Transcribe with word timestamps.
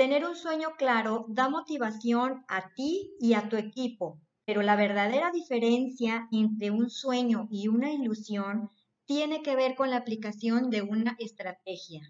Tener 0.00 0.24
un 0.24 0.34
sueño 0.34 0.68
claro 0.78 1.26
da 1.28 1.50
motivación 1.50 2.28
a 2.48 2.72
ti 2.72 3.12
y 3.20 3.34
a 3.34 3.50
tu 3.50 3.56
equipo, 3.56 4.18
pero 4.46 4.62
la 4.62 4.74
verdadera 4.74 5.30
diferencia 5.30 6.26
entre 6.32 6.70
un 6.70 6.88
sueño 6.88 7.48
y 7.50 7.68
una 7.68 7.92
ilusión 7.92 8.70
tiene 9.04 9.42
que 9.42 9.56
ver 9.56 9.74
con 9.74 9.90
la 9.90 9.98
aplicación 9.98 10.70
de 10.70 10.80
una 10.80 11.16
estrategia. 11.18 12.00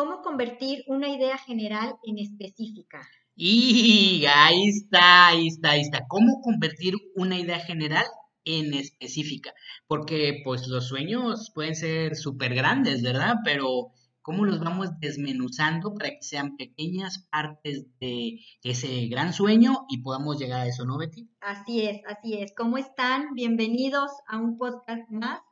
¿Cómo 0.00 0.22
convertir 0.22 0.82
una 0.86 1.10
idea 1.10 1.36
general 1.36 1.96
en 2.04 2.18
específica? 2.18 3.06
Y 3.36 4.24
ahí 4.34 4.68
está, 4.68 5.26
ahí 5.26 5.48
está, 5.48 5.72
ahí 5.72 5.82
está. 5.82 6.06
¿Cómo 6.08 6.40
convertir 6.40 6.94
una 7.16 7.38
idea 7.38 7.58
general 7.58 8.06
en 8.46 8.72
específica? 8.72 9.52
Porque 9.86 10.40
pues 10.42 10.66
los 10.68 10.88
sueños 10.88 11.52
pueden 11.54 11.74
ser 11.74 12.16
súper 12.16 12.54
grandes, 12.54 13.02
¿verdad? 13.02 13.34
Pero 13.44 13.92
¿cómo 14.22 14.46
los 14.46 14.60
vamos 14.60 14.88
desmenuzando 15.00 15.92
para 15.92 16.08
que 16.08 16.22
sean 16.22 16.56
pequeñas 16.56 17.26
partes 17.30 17.84
de 18.00 18.38
ese 18.62 19.06
gran 19.08 19.34
sueño 19.34 19.84
y 19.90 20.00
podamos 20.00 20.38
llegar 20.38 20.62
a 20.62 20.66
eso, 20.66 20.86
¿no, 20.86 20.96
Betty? 20.96 21.28
Así 21.42 21.82
es, 21.82 22.00
así 22.06 22.38
es. 22.38 22.54
¿Cómo 22.56 22.78
están? 22.78 23.34
Bienvenidos 23.34 24.10
a 24.26 24.38
un 24.38 24.56
podcast 24.56 25.10
más 25.10 25.42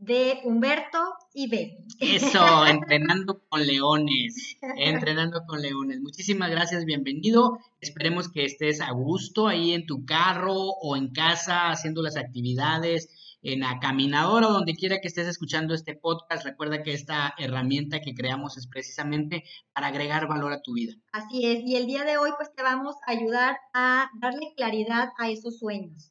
de 0.00 0.40
Humberto 0.44 0.98
y 1.34 1.48
Betty. 1.48 1.86
Eso, 2.00 2.40
entrenando 2.66 3.42
con 3.48 3.66
leones, 3.66 4.56
entrenando 4.76 5.42
con 5.46 5.60
leones. 5.60 6.00
Muchísimas 6.00 6.50
gracias, 6.50 6.86
bienvenido. 6.86 7.58
Esperemos 7.82 8.30
que 8.30 8.46
estés 8.46 8.80
a 8.80 8.92
gusto 8.92 9.46
ahí 9.46 9.74
en 9.74 9.86
tu 9.86 10.06
carro 10.06 10.56
o 10.56 10.96
en 10.96 11.12
casa 11.12 11.70
haciendo 11.70 12.00
las 12.02 12.16
actividades, 12.16 13.10
en 13.42 13.60
la 13.60 13.78
caminadora 13.78 14.48
o 14.48 14.52
donde 14.52 14.74
quiera 14.74 15.00
que 15.02 15.08
estés 15.08 15.26
escuchando 15.28 15.74
este 15.74 15.94
podcast. 15.94 16.46
Recuerda 16.46 16.82
que 16.82 16.94
esta 16.94 17.34
herramienta 17.36 18.00
que 18.00 18.14
creamos 18.14 18.56
es 18.56 18.66
precisamente 18.66 19.44
para 19.74 19.88
agregar 19.88 20.28
valor 20.28 20.54
a 20.54 20.62
tu 20.62 20.72
vida. 20.72 20.94
Así 21.12 21.44
es, 21.44 21.62
y 21.62 21.76
el 21.76 21.86
día 21.86 22.04
de 22.04 22.16
hoy 22.16 22.30
pues 22.38 22.54
te 22.54 22.62
vamos 22.62 22.96
a 23.06 23.12
ayudar 23.12 23.58
a 23.74 24.08
darle 24.18 24.54
claridad 24.56 25.10
a 25.18 25.28
esos 25.28 25.58
sueños 25.58 26.09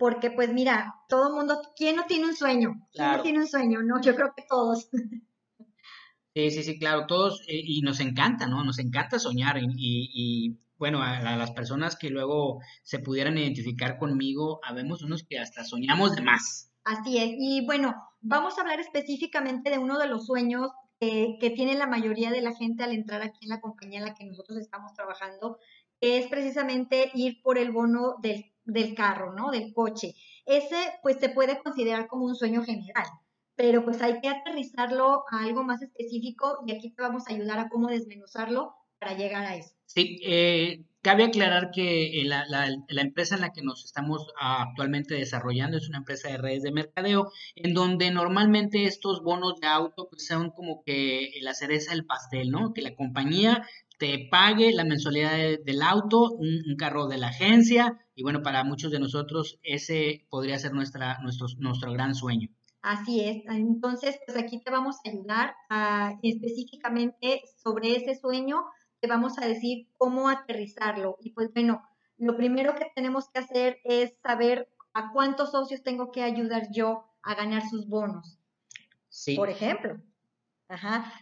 porque 0.00 0.30
pues 0.30 0.50
mira, 0.50 0.94
todo 1.10 1.36
mundo, 1.36 1.60
¿quién 1.76 1.94
no 1.94 2.04
tiene 2.06 2.24
un 2.24 2.34
sueño? 2.34 2.88
¿Quién 2.90 3.12
no 3.12 3.20
tiene 3.20 3.38
un 3.40 3.46
sueño? 3.46 3.82
No, 3.82 4.00
yo 4.00 4.16
creo 4.16 4.32
que 4.34 4.44
todos. 4.48 4.88
Sí, 6.32 6.50
sí, 6.52 6.62
sí, 6.62 6.78
claro, 6.78 7.06
todos, 7.06 7.42
eh, 7.48 7.60
y 7.62 7.82
nos 7.82 7.98
encanta, 7.98 8.46
¿no? 8.46 8.62
Nos 8.62 8.78
encanta 8.78 9.18
soñar 9.18 9.58
y, 9.58 9.66
y, 9.76 10.60
bueno, 10.78 11.02
a, 11.02 11.20
las 11.36 11.50
personas 11.50 11.96
que 11.96 12.08
luego 12.08 12.60
se 12.84 13.00
pudieran 13.00 13.36
identificar 13.36 13.98
conmigo, 13.98 14.60
habemos 14.62 15.02
unos 15.02 15.24
que 15.24 15.40
hasta 15.40 15.64
soñamos 15.64 16.14
de 16.14 16.22
más. 16.22 16.70
Así 16.84 17.18
es, 17.18 17.34
y 17.36 17.66
bueno, 17.66 17.96
vamos 18.20 18.56
a 18.56 18.60
hablar 18.60 18.78
específicamente 18.78 19.70
de 19.70 19.78
uno 19.78 19.98
de 19.98 20.06
los 20.06 20.26
sueños 20.26 20.70
que, 21.00 21.36
que 21.40 21.50
tiene 21.50 21.74
la 21.74 21.88
mayoría 21.88 22.30
de 22.30 22.42
la 22.42 22.54
gente 22.54 22.84
al 22.84 22.92
entrar 22.92 23.22
aquí 23.22 23.40
en 23.42 23.48
la 23.50 23.60
compañía 23.60 23.98
en 23.98 24.04
la 24.06 24.14
que 24.14 24.24
nosotros 24.24 24.56
estamos 24.56 24.94
trabajando, 24.94 25.58
es 26.00 26.26
precisamente 26.28 27.10
ir 27.14 27.42
por 27.42 27.58
el 27.58 27.72
bono 27.72 28.16
del 28.22 28.50
del 28.64 28.94
carro, 28.94 29.34
¿no? 29.34 29.50
Del 29.50 29.72
coche. 29.72 30.14
Ese 30.46 30.76
pues 31.02 31.18
se 31.18 31.28
puede 31.28 31.58
considerar 31.62 32.08
como 32.08 32.24
un 32.24 32.34
sueño 32.34 32.62
general, 32.64 33.06
pero 33.56 33.84
pues 33.84 34.00
hay 34.02 34.20
que 34.20 34.28
aterrizarlo 34.28 35.24
a 35.30 35.44
algo 35.44 35.64
más 35.64 35.82
específico 35.82 36.58
y 36.66 36.72
aquí 36.72 36.90
te 36.90 37.02
vamos 37.02 37.24
a 37.26 37.34
ayudar 37.34 37.58
a 37.58 37.68
cómo 37.68 37.88
desmenuzarlo 37.88 38.74
para 38.98 39.16
llegar 39.16 39.44
a 39.44 39.56
eso. 39.56 39.74
Sí, 39.86 40.20
eh, 40.22 40.84
cabe 41.02 41.24
aclarar 41.24 41.70
que 41.70 42.20
eh, 42.20 42.24
la, 42.24 42.44
la, 42.46 43.00
empresa 43.00 43.34
en 43.34 43.40
la 43.40 43.52
que 43.52 43.62
nos 43.62 43.84
estamos 43.84 44.28
actualmente 44.38 45.14
desarrollando 45.14 45.78
es 45.78 45.88
una 45.88 45.98
empresa 45.98 46.28
de 46.28 46.36
redes 46.36 46.62
de 46.62 46.70
mercadeo, 46.70 47.32
en 47.56 47.74
donde 47.74 48.10
normalmente 48.10 48.84
estos 48.84 49.22
bonos 49.22 49.58
de 49.60 49.66
auto 49.66 50.08
pues, 50.08 50.26
son 50.26 50.50
como 50.50 50.82
que 50.84 51.32
la 51.40 51.54
cereza 51.54 51.92
del 51.92 52.04
pastel, 52.04 52.50
¿no? 52.50 52.72
Que 52.72 52.82
la 52.82 52.94
compañía 52.94 53.66
te 54.00 54.28
pague 54.30 54.72
la 54.72 54.84
mensualidad 54.84 55.36
del 55.62 55.82
auto, 55.82 56.30
un, 56.32 56.74
carro 56.78 57.06
de 57.06 57.18
la 57.18 57.28
agencia, 57.28 58.00
y 58.14 58.22
bueno, 58.22 58.42
para 58.42 58.64
muchos 58.64 58.90
de 58.90 58.98
nosotros 58.98 59.60
ese 59.62 60.26
podría 60.30 60.58
ser 60.58 60.72
nuestra, 60.72 61.18
nuestro, 61.20 61.48
nuestro 61.58 61.92
gran 61.92 62.14
sueño. 62.14 62.48
Así 62.80 63.20
es. 63.20 63.44
Entonces, 63.46 64.18
pues 64.24 64.38
aquí 64.38 64.58
te 64.62 64.70
vamos 64.70 64.96
a 64.96 65.10
ayudar 65.10 65.54
a, 65.68 66.18
específicamente 66.22 67.42
sobre 67.62 67.94
ese 67.94 68.18
sueño, 68.18 68.64
te 69.00 69.06
vamos 69.06 69.36
a 69.38 69.46
decir 69.46 69.86
cómo 69.98 70.30
aterrizarlo. 70.30 71.18
Y 71.20 71.32
pues 71.32 71.52
bueno, 71.52 71.82
lo 72.16 72.38
primero 72.38 72.74
que 72.76 72.86
tenemos 72.94 73.28
que 73.28 73.40
hacer 73.40 73.80
es 73.84 74.14
saber 74.22 74.70
a 74.94 75.12
cuántos 75.12 75.50
socios 75.50 75.82
tengo 75.82 76.10
que 76.10 76.22
ayudar 76.22 76.68
yo 76.72 77.04
a 77.22 77.34
ganar 77.34 77.68
sus 77.68 77.86
bonos. 77.86 78.38
Sí. 79.10 79.36
Por 79.36 79.50
ejemplo. 79.50 80.00
Ajá. 80.70 81.12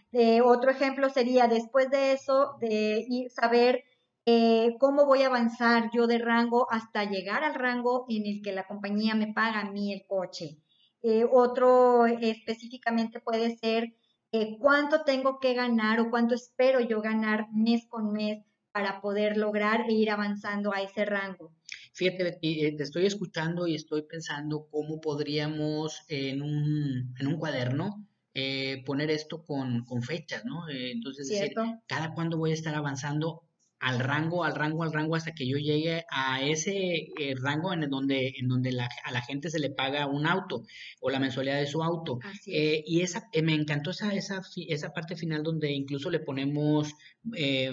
otro 0.43 0.69
ejemplo 0.69 1.09
sería 1.09 1.47
después 1.47 1.89
de 1.89 2.13
eso, 2.13 2.55
de 2.61 3.03
ir, 3.09 3.31
saber 3.31 3.83
eh, 4.31 4.75
cómo 4.79 5.07
voy 5.07 5.23
a 5.23 5.25
avanzar 5.25 5.89
yo 5.91 6.05
de 6.05 6.19
rango 6.19 6.67
hasta 6.71 7.09
llegar 7.09 7.43
al 7.43 7.55
rango 7.55 8.05
en 8.09 8.27
el 8.27 8.43
que 8.43 8.51
la 8.51 8.67
compañía 8.67 9.15
me 9.15 9.33
paga 9.33 9.61
a 9.61 9.71
mí 9.71 9.91
el 9.91 10.05
coche. 10.05 10.59
Eh, 11.01 11.25
otro 11.27 12.05
específicamente 12.05 13.21
puede 13.21 13.57
ser 13.57 13.95
eh, 14.31 14.57
cuánto 14.59 15.03
tengo 15.03 15.39
que 15.39 15.55
ganar 15.55 15.99
o 15.99 16.11
cuánto 16.11 16.35
espero 16.35 16.79
yo 16.79 17.01
ganar 17.01 17.47
mes 17.51 17.87
con 17.87 18.11
mes 18.11 18.45
para 18.71 19.01
poder 19.01 19.35
lograr 19.35 19.89
e 19.89 19.93
ir 19.93 20.11
avanzando 20.11 20.71
a 20.73 20.83
ese 20.83 21.05
rango. 21.05 21.51
Fíjate, 21.93 22.37
te 22.39 22.83
estoy 22.83 23.07
escuchando 23.07 23.65
y 23.65 23.73
estoy 23.73 24.03
pensando 24.03 24.67
cómo 24.69 25.01
podríamos 25.01 26.03
en 26.07 26.43
un, 26.43 27.15
en 27.19 27.27
un 27.27 27.37
cuaderno 27.37 28.05
eh, 28.33 28.83
poner 28.85 29.09
esto 29.09 29.43
con, 29.43 29.85
con 29.85 30.03
fechas, 30.03 30.45
¿no? 30.45 30.69
Eh, 30.69 30.91
entonces, 30.91 31.27
decir, 31.27 31.53
cada 31.87 32.13
cuándo 32.13 32.37
voy 32.37 32.51
a 32.51 32.53
estar 32.53 32.75
avanzando 32.75 33.41
al 33.79 33.99
rango, 33.99 34.43
al 34.43 34.55
rango, 34.55 34.83
al 34.83 34.91
rango, 34.91 35.15
hasta 35.15 35.33
que 35.33 35.47
yo 35.47 35.57
llegue 35.57 36.03
a 36.11 36.43
ese 36.43 37.07
eh, 37.17 37.35
rango 37.41 37.73
en 37.73 37.89
donde, 37.89 38.33
en 38.37 38.49
donde 38.49 38.73
la, 38.73 38.89
a 39.05 39.11
la 39.11 39.21
gente 39.21 39.49
se 39.49 39.57
le 39.57 39.69
paga 39.69 40.05
un 40.05 40.27
auto 40.27 40.63
o 40.99 41.09
la 41.09 41.19
mensualidad 41.19 41.59
de 41.59 41.65
su 41.65 41.81
auto. 41.81 42.19
y 42.45 43.01
esa, 43.01 43.29
me 43.41 43.55
encantó 43.55 43.91
esa, 43.91 44.13
esa, 44.13 44.41
esa 44.67 44.93
parte 44.93 45.15
final 45.15 45.43
donde 45.43 45.71
incluso 45.71 46.09
le 46.09 46.19
ponemos 46.19 46.93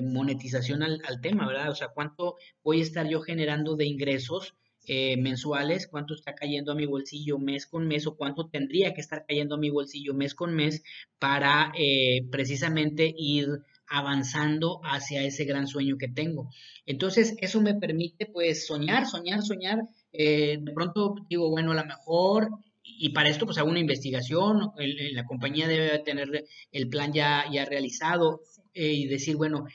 monetización 0.03 0.85
al, 0.85 1.01
al 1.05 1.21
tema, 1.21 1.47
¿verdad? 1.47 1.71
O 1.71 1.75
sea, 1.75 1.89
cuánto 1.89 2.37
voy 2.63 2.81
a 2.81 2.85
estar 2.85 3.09
yo 3.09 3.21
generando 3.21 3.75
de 3.75 3.87
ingresos 3.87 4.55
eh, 4.89 5.17
mensuales, 5.17 5.89
cuánto 5.89 6.15
está 6.15 6.35
cayendo 6.35 6.71
a 6.71 6.77
mi 6.77 6.87
bolsillo 6.87 7.39
mes 7.39 7.67
con 7.67 7.89
mes 7.89 8.07
o 8.07 8.17
cuánto 8.17 8.49
tendría 8.49 8.95
que 8.95 9.01
estar 9.01 9.25
cayendo 9.27 9.57
a 9.57 9.59
mi 9.59 9.69
bolsillo 9.69 10.15
mes 10.15 10.35
con 10.35 10.55
mes 10.55 10.85
para 11.19 11.73
eh, 11.77 12.25
precisamente 12.31 13.13
ir 13.17 13.49
avanzando 13.89 14.81
hacia 14.85 15.25
ese 15.25 15.45
gran 15.45 15.67
sueño 15.67 15.97
que 15.99 16.07
tengo. 16.07 16.51
Entonces, 16.87 17.35
eso 17.41 17.61
me 17.61 17.75
permite 17.75 18.27
pues 18.27 18.67
soñar, 18.67 19.07
soñar, 19.07 19.43
soñar. 19.43 19.81
Eh, 20.13 20.59
de 20.61 20.73
pronto 20.73 21.17
digo, 21.29 21.51
bueno, 21.51 21.73
a 21.73 21.77
lo 21.77 21.85
mejor, 21.85 22.49
y 22.83 23.11
para 23.11 23.29
esto 23.29 23.45
pues 23.45 23.59
hago 23.59 23.71
una 23.71 23.81
investigación, 23.81 24.71
la 24.77 25.25
compañía 25.25 25.67
debe 25.67 25.99
tener 25.99 26.45
el 26.71 26.89
plan 26.89 27.13
ya, 27.13 27.45
ya 27.53 27.65
realizado 27.65 28.41
y 28.73 29.07
decir, 29.07 29.37
bueno, 29.37 29.67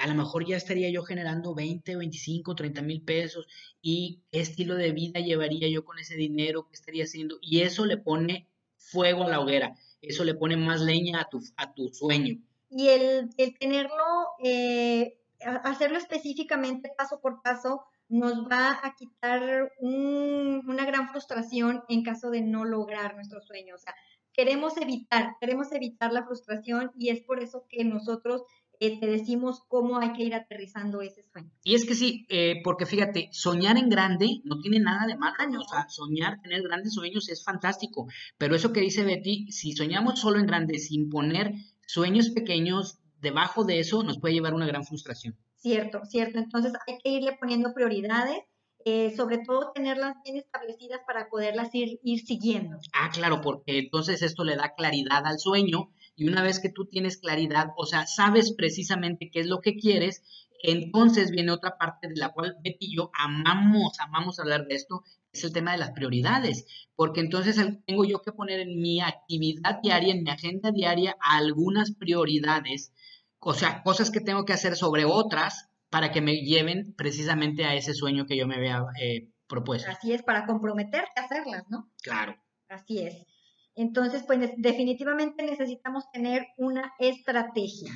a 0.00 0.06
lo 0.06 0.14
mejor 0.14 0.46
ya 0.46 0.56
estaría 0.56 0.90
yo 0.90 1.02
generando 1.02 1.54
20, 1.54 1.96
25, 1.96 2.54
30 2.54 2.82
mil 2.82 3.02
pesos 3.02 3.46
y 3.82 4.22
qué 4.30 4.40
estilo 4.40 4.74
de 4.74 4.92
vida 4.92 5.20
llevaría 5.20 5.68
yo 5.68 5.84
con 5.84 5.98
ese 5.98 6.16
dinero, 6.16 6.66
qué 6.66 6.74
estaría 6.74 7.04
haciendo. 7.04 7.38
Y 7.42 7.60
eso 7.60 7.84
le 7.84 7.98
pone 7.98 8.48
fuego 8.76 9.24
a 9.24 9.28
la 9.28 9.40
hoguera, 9.40 9.76
eso 10.00 10.24
le 10.24 10.34
pone 10.34 10.56
más 10.56 10.80
leña 10.80 11.20
a 11.20 11.28
tu, 11.28 11.42
a 11.56 11.74
tu 11.74 11.88
sueño. 11.88 12.38
Y 12.70 12.88
el, 12.88 13.30
el 13.36 13.58
tenerlo, 13.58 14.28
eh, 14.42 15.18
hacerlo 15.64 15.98
específicamente 15.98 16.90
paso 16.96 17.20
por 17.20 17.42
paso, 17.42 17.82
nos 18.08 18.44
va 18.50 18.80
a 18.82 18.94
quitar 18.96 19.72
una 19.80 20.84
gran 20.84 21.10
frustración 21.10 21.84
en 21.88 22.02
caso 22.02 22.30
de 22.30 22.40
no 22.40 22.64
lograr 22.64 23.14
nuestro 23.14 23.40
sueño. 23.40 23.76
O 23.76 23.78
sea, 23.78 23.94
queremos 24.32 24.76
evitar, 24.78 25.36
queremos 25.40 25.70
evitar 25.72 26.12
la 26.12 26.24
frustración 26.24 26.90
y 26.96 27.10
es 27.10 27.20
por 27.20 27.42
eso 27.42 27.66
que 27.68 27.84
nosotros 27.84 28.42
eh, 28.80 28.98
te 28.98 29.06
decimos 29.06 29.62
cómo 29.68 29.98
hay 29.98 30.14
que 30.14 30.24
ir 30.24 30.34
aterrizando 30.34 31.02
ese 31.02 31.22
sueño. 31.30 31.50
Y 31.62 31.74
es 31.74 31.84
que 31.84 31.94
sí, 31.94 32.26
eh, 32.30 32.62
porque 32.64 32.86
fíjate, 32.86 33.28
soñar 33.30 33.76
en 33.76 33.90
grande 33.90 34.40
no 34.44 34.58
tiene 34.58 34.80
nada 34.80 35.06
de 35.06 35.16
malo, 35.16 35.60
o 35.60 35.68
sea, 35.68 35.86
soñar, 35.88 36.40
tener 36.40 36.62
grandes 36.62 36.94
sueños 36.94 37.28
es 37.28 37.44
fantástico, 37.44 38.08
pero 38.38 38.56
eso 38.56 38.72
que 38.72 38.80
dice 38.80 39.04
Betty, 39.04 39.52
si 39.52 39.72
soñamos 39.72 40.18
solo 40.18 40.38
en 40.38 40.46
grande 40.46 40.78
sin 40.78 41.10
poner 41.10 41.52
sueños 41.86 42.30
pequeños 42.30 42.98
debajo 43.20 43.64
de 43.64 43.80
eso, 43.80 44.02
nos 44.02 44.18
puede 44.18 44.34
llevar 44.34 44.52
a 44.52 44.56
una 44.56 44.66
gran 44.66 44.84
frustración. 44.84 45.36
Cierto, 45.56 46.00
cierto, 46.06 46.38
entonces 46.38 46.72
hay 46.86 46.96
que 46.98 47.10
irle 47.10 47.36
poniendo 47.38 47.74
prioridades 47.74 48.38
eh, 48.86 49.14
sobre 49.14 49.38
todo 49.38 49.72
tenerlas 49.74 50.16
bien 50.24 50.38
establecidas 50.38 51.00
para 51.06 51.28
poderlas 51.28 51.74
ir, 51.74 52.00
ir 52.02 52.20
siguiendo. 52.20 52.78
Ah, 52.94 53.10
claro, 53.12 53.42
porque 53.42 53.78
entonces 53.78 54.22
esto 54.22 54.42
le 54.42 54.56
da 54.56 54.72
claridad 54.74 55.26
al 55.26 55.38
sueño 55.38 55.90
y 56.20 56.28
una 56.28 56.42
vez 56.42 56.60
que 56.60 56.68
tú 56.68 56.84
tienes 56.84 57.16
claridad, 57.16 57.68
o 57.78 57.86
sea, 57.86 58.06
sabes 58.06 58.52
precisamente 58.52 59.30
qué 59.30 59.40
es 59.40 59.46
lo 59.46 59.62
que 59.62 59.76
quieres, 59.76 60.22
entonces 60.62 61.30
viene 61.30 61.50
otra 61.50 61.78
parte 61.78 62.08
de 62.08 62.16
la 62.16 62.28
cual 62.28 62.58
Betty 62.62 62.88
y 62.88 62.96
yo 62.96 63.10
amamos, 63.18 63.98
amamos 64.00 64.38
hablar 64.38 64.66
de 64.66 64.74
esto, 64.74 65.02
es 65.32 65.44
el 65.44 65.54
tema 65.54 65.72
de 65.72 65.78
las 65.78 65.92
prioridades, 65.92 66.66
porque 66.94 67.20
entonces 67.20 67.56
tengo 67.86 68.04
yo 68.04 68.20
que 68.20 68.32
poner 68.32 68.60
en 68.60 68.82
mi 68.82 69.00
actividad 69.00 69.80
diaria, 69.82 70.12
en 70.12 70.22
mi 70.22 70.28
agenda 70.28 70.70
diaria, 70.72 71.16
algunas 71.22 71.92
prioridades, 71.92 72.92
o 73.38 73.54
sea, 73.54 73.82
cosas 73.82 74.10
que 74.10 74.20
tengo 74.20 74.44
que 74.44 74.52
hacer 74.52 74.76
sobre 74.76 75.06
otras 75.06 75.70
para 75.88 76.12
que 76.12 76.20
me 76.20 76.42
lleven 76.42 76.92
precisamente 76.98 77.64
a 77.64 77.74
ese 77.74 77.94
sueño 77.94 78.26
que 78.26 78.36
yo 78.36 78.46
me 78.46 78.56
había 78.56 78.84
eh, 79.00 79.30
propuesto. 79.48 79.90
Así 79.90 80.12
es, 80.12 80.22
para 80.22 80.44
comprometerte 80.44 81.18
a 81.18 81.24
hacerlas, 81.24 81.64
¿no? 81.70 81.90
Claro. 82.02 82.36
Así 82.68 82.98
es. 82.98 83.26
Entonces, 83.74 84.22
pues 84.26 84.50
definitivamente 84.56 85.44
necesitamos 85.44 86.04
tener 86.12 86.46
una 86.56 86.92
estrategia. 86.98 87.92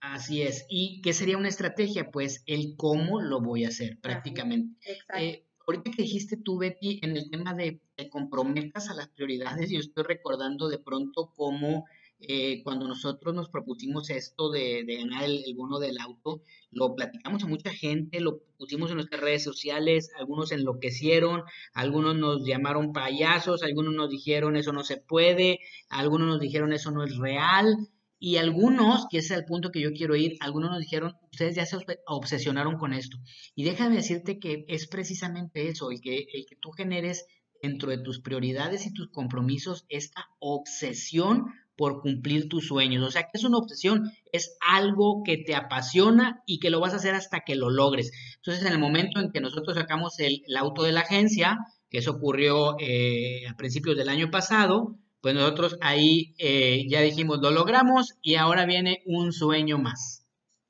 Así 0.00 0.42
es. 0.42 0.66
¿Y 0.68 1.00
qué 1.00 1.12
sería 1.12 1.38
una 1.38 1.48
estrategia? 1.48 2.10
Pues 2.10 2.42
el 2.46 2.74
cómo 2.76 3.20
lo 3.20 3.40
voy 3.40 3.64
a 3.64 3.68
hacer 3.68 3.98
prácticamente. 4.00 4.76
Exacto. 4.86 5.22
Eh, 5.22 5.46
ahorita 5.66 5.90
que 5.90 6.02
dijiste 6.02 6.36
tú, 6.36 6.58
Betty, 6.58 7.00
en 7.02 7.16
el 7.16 7.30
tema 7.30 7.54
de 7.54 7.80
te 7.96 8.10
comprometas 8.10 8.90
a 8.90 8.94
las 8.94 9.08
prioridades, 9.08 9.70
yo 9.70 9.78
estoy 9.78 10.04
recordando 10.04 10.68
de 10.68 10.78
pronto 10.78 11.32
cómo 11.34 11.86
eh, 12.20 12.62
cuando 12.62 12.88
nosotros 12.88 13.34
nos 13.34 13.48
propusimos 13.48 14.10
esto 14.10 14.50
de, 14.50 14.84
ganar 14.86 15.24
el, 15.24 15.42
bono 15.56 15.78
del 15.78 15.98
auto, 15.98 16.42
lo 16.70 16.94
platicamos 16.94 17.44
a 17.44 17.46
mucha 17.46 17.70
gente, 17.70 18.20
lo 18.20 18.40
pusimos 18.56 18.90
en 18.90 18.96
nuestras 18.96 19.20
redes 19.20 19.42
sociales, 19.42 20.10
algunos 20.18 20.52
enloquecieron, 20.52 21.42
algunos 21.72 22.16
nos 22.16 22.46
llamaron 22.46 22.92
payasos, 22.92 23.62
algunos 23.62 23.94
nos 23.94 24.10
dijeron 24.10 24.56
eso 24.56 24.72
no 24.72 24.84
se 24.84 24.96
puede, 24.96 25.60
algunos 25.88 26.28
nos 26.28 26.40
dijeron 26.40 26.72
eso 26.72 26.90
no 26.90 27.04
es 27.04 27.16
real, 27.16 27.76
y 28.18 28.38
algunos, 28.38 29.06
que 29.10 29.18
ese 29.18 29.34
es 29.34 29.40
el 29.40 29.44
punto 29.44 29.70
que 29.70 29.82
yo 29.82 29.92
quiero 29.92 30.16
ir, 30.16 30.38
algunos 30.40 30.70
nos 30.70 30.80
dijeron, 30.80 31.14
ustedes 31.30 31.56
ya 31.56 31.66
se 31.66 31.76
obsesionaron 32.06 32.78
con 32.78 32.94
esto. 32.94 33.18
Y 33.54 33.64
déjame 33.64 33.96
decirte 33.96 34.38
que 34.38 34.64
es 34.66 34.86
precisamente 34.86 35.68
eso, 35.68 35.90
el 35.90 36.00
que, 36.00 36.26
el 36.32 36.46
que 36.48 36.56
tú 36.56 36.70
generes 36.70 37.26
dentro 37.62 37.90
de 37.90 37.98
tus 37.98 38.20
prioridades 38.20 38.86
y 38.86 38.94
tus 38.94 39.10
compromisos 39.10 39.84
esta 39.90 40.26
obsesión 40.38 41.52
por 41.76 42.00
cumplir 42.00 42.48
tus 42.48 42.66
sueños. 42.66 43.06
O 43.06 43.10
sea, 43.10 43.22
que 43.22 43.30
es 43.34 43.44
una 43.44 43.58
obsesión, 43.58 44.10
es 44.32 44.56
algo 44.60 45.22
que 45.24 45.38
te 45.38 45.54
apasiona 45.54 46.42
y 46.46 46.58
que 46.58 46.70
lo 46.70 46.80
vas 46.80 46.92
a 46.92 46.96
hacer 46.96 47.14
hasta 47.14 47.40
que 47.40 47.56
lo 47.56 47.70
logres. 47.70 48.12
Entonces, 48.36 48.64
en 48.64 48.72
el 48.72 48.78
momento 48.78 49.20
en 49.20 49.30
que 49.30 49.40
nosotros 49.40 49.76
sacamos 49.76 50.18
el, 50.20 50.42
auto 50.56 50.82
de 50.82 50.92
la 50.92 51.00
agencia, 51.00 51.58
que 51.90 51.98
eso 51.98 52.12
ocurrió 52.12 52.76
eh, 52.78 53.46
a 53.48 53.56
principios 53.56 53.96
del 53.96 54.08
año 54.08 54.30
pasado, 54.30 54.96
pues 55.20 55.34
nosotros 55.34 55.78
ahí 55.80 56.34
eh, 56.38 56.84
ya 56.88 57.00
dijimos, 57.00 57.38
lo 57.40 57.50
logramos 57.50 58.14
y 58.20 58.34
ahora 58.34 58.66
viene 58.66 59.02
un 59.06 59.32
sueño 59.32 59.78
más. 59.78 60.24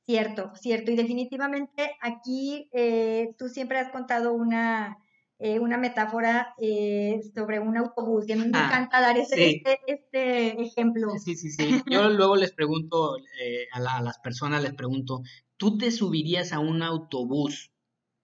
Cierto, 0.06 0.52
cierto. 0.54 0.90
Y 0.90 0.96
definitivamente 0.96 1.96
aquí 2.00 2.68
eh, 2.72 3.34
tú 3.38 3.48
siempre 3.48 3.78
has 3.78 3.90
contado 3.90 4.32
una, 4.34 4.98
eh, 5.44 5.58
una 5.58 5.76
metáfora 5.76 6.54
eh, 6.56 7.20
sobre 7.34 7.60
un 7.60 7.76
autobús. 7.76 8.26
Y 8.26 8.32
a 8.32 8.36
mí 8.36 8.46
me 8.46 8.56
ah, 8.56 8.64
encanta 8.64 9.02
dar 9.02 9.18
este, 9.18 9.62
este, 9.86 10.62
ejemplo. 10.62 11.08
Sí, 11.22 11.36
sí, 11.36 11.50
sí. 11.52 11.82
Yo 11.90 12.08
luego 12.08 12.34
les 12.34 12.52
pregunto 12.52 13.18
eh, 13.38 13.66
a, 13.74 14.00
las 14.00 14.18
personas, 14.20 14.62
les 14.62 14.72
pregunto, 14.72 15.20
¿tú 15.58 15.76
te 15.76 15.90
subirías 15.90 16.54
a 16.54 16.60
un 16.60 16.82
autobús 16.82 17.72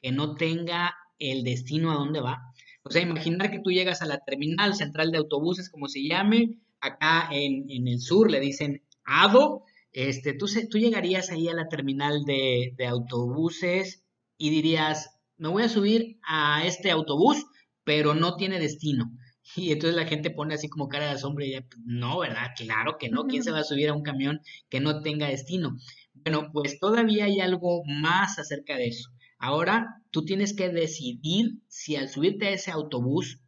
que 0.01 0.13
no 0.13 0.35
tenga 0.35 0.95
el 1.19 1.45
destino 1.45 1.93
a 1.93 1.97
dónde 1.97 2.23
va? 2.23 2.41
O 2.85 2.91
sea, 2.91 3.03
imaginar 3.03 3.51
que 3.51 3.61
tú 3.61 3.71
llegas 3.71 4.01
a 4.01 4.07
la 4.07 4.21
terminal 4.21 4.75
central 4.75 5.11
de 5.11 5.19
autobuses, 5.19 5.69
como 5.69 5.89
se 5.89 6.03
llame, 6.03 6.57
acá 6.81 7.29
en, 7.31 7.87
el 7.87 8.01
sur 8.01 8.31
le 8.31 8.41
dicen 8.41 8.83
ADO, 9.05 9.65
este, 9.93 10.33
tú, 10.33 10.47
tú 10.71 10.79
llegarías 10.79 11.31
ahí 11.31 11.49
a 11.49 11.55
la 11.55 11.69
terminal 11.69 12.25
de, 12.25 12.73
de 12.79 12.87
autobuses 12.87 14.05
y 14.39 14.49
dirías, 14.49 15.20
me 15.41 15.49
voy 15.49 15.63
a 15.63 15.71
subir 15.71 16.19
a 16.23 16.67
este 16.67 16.91
autobús, 16.91 17.47
pero 17.83 18.15
no 18.15 18.37
tiene 18.37 18.61
destino. 18.61 19.11
Y 19.57 19.73
entonces 19.73 19.97
la 19.97 20.07
gente 20.07 20.31
pone 20.31 20.55
así 20.55 20.69
como 20.69 20.89
cara 20.89 21.07
de 21.07 21.13
asombro 21.13 21.45
y 21.45 21.53
ya, 21.53 21.63
pues, 21.63 21.83
no, 21.85 22.21
¿verdad? 22.21 22.51
Claro 22.57 22.99
que 22.99 23.09
no. 23.09 23.25
¿Quién 23.25 23.43
se 23.43 23.51
va 23.51 23.61
a 23.61 23.65
subir 23.65 23.89
a 23.89 23.95
un 23.95 24.03
camión 24.03 24.43
que 24.69 24.79
no 24.79 25.01
tenga 25.01 25.27
destino? 25.27 25.77
Bueno, 26.13 26.51
pues 26.53 26.79
todavía 26.79 27.25
hay 27.25 27.41
algo 27.41 27.83
más 27.85 28.39
acerca 28.39 28.77
de 28.77 28.89
eso. 28.89 29.11
Ahora 29.39 30.05
tú 30.11 30.25
tienes 30.25 30.55
que 30.55 30.69
decidir 30.69 31.63
si 31.67 31.97
al 31.97 32.11
subirte 32.11 32.47
a 32.47 32.51
ese 32.51 32.71
autobús 32.71 33.41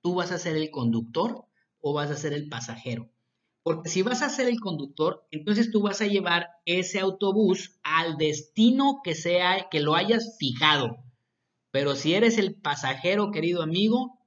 tú 0.00 0.14
vas 0.14 0.32
a 0.32 0.38
ser 0.38 0.56
el 0.56 0.70
conductor 0.70 1.44
o 1.78 1.92
vas 1.92 2.10
a 2.10 2.16
ser 2.16 2.32
el 2.32 2.48
pasajero. 2.48 3.12
Porque 3.62 3.90
si 3.90 4.02
vas 4.02 4.22
a 4.22 4.30
ser 4.30 4.48
el 4.48 4.58
conductor, 4.58 5.24
entonces 5.30 5.70
tú 5.70 5.82
vas 5.82 6.00
a 6.00 6.06
llevar 6.06 6.48
ese 6.64 6.98
autobús 6.98 7.78
al 7.84 8.16
destino 8.16 9.02
que 9.04 9.14
sea 9.14 9.68
que 9.70 9.80
lo 9.80 9.94
hayas 9.94 10.36
fijado. 10.40 11.04
Pero 11.70 11.94
si 11.94 12.14
eres 12.14 12.38
el 12.38 12.54
pasajero, 12.54 13.30
querido 13.30 13.62
amigo, 13.62 14.18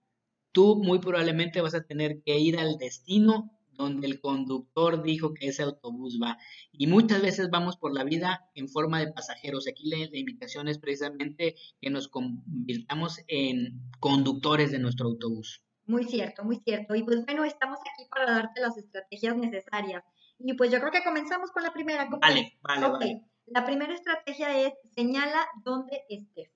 tú 0.51 0.75
muy 0.75 0.99
probablemente 0.99 1.61
vas 1.61 1.75
a 1.75 1.83
tener 1.83 2.21
que 2.23 2.39
ir 2.39 2.57
al 2.59 2.77
destino 2.77 3.51
donde 3.81 4.07
el 4.07 4.19
conductor 4.19 5.01
dijo 5.01 5.33
que 5.33 5.47
ese 5.47 5.63
autobús 5.63 6.19
va. 6.21 6.37
Y 6.71 6.87
muchas 6.87 7.21
veces 7.21 7.49
vamos 7.49 7.77
por 7.77 7.93
la 7.93 8.03
vida 8.03 8.49
en 8.53 8.69
forma 8.69 8.99
de 8.99 9.11
pasajeros. 9.11 9.67
Aquí 9.67 9.89
la, 9.89 9.97
invitación 10.17 10.67
es 10.67 10.77
precisamente 10.77 11.55
que 11.79 11.89
nos 11.89 12.07
convirtamos 12.07 13.19
en 13.27 13.81
conductores 13.99 14.71
de 14.71 14.79
nuestro 14.79 15.07
autobús. 15.07 15.63
Muy 15.85 16.03
cierto, 16.03 16.43
muy 16.43 16.57
cierto. 16.57 16.95
Y 16.95 17.03
pues 17.03 17.25
bueno, 17.25 17.43
estamos 17.43 17.79
aquí 17.79 18.07
para 18.09 18.31
darte 18.31 18.61
las 18.61 18.77
estrategias 18.77 19.35
necesarias. 19.35 20.03
Y 20.37 20.53
pues 20.53 20.71
yo 20.71 20.79
creo 20.79 20.91
que 20.91 21.03
comenzamos 21.03 21.51
con 21.51 21.63
la 21.63 21.73
primera. 21.73 22.07
Vale, 22.21 22.57
vale, 22.61 22.87
vale. 22.87 23.21
La 23.47 23.65
primera 23.65 23.93
estrategia 23.93 24.57
es 24.59 24.73
señala 24.95 25.45
dónde 25.63 26.03
estés. 26.07 26.51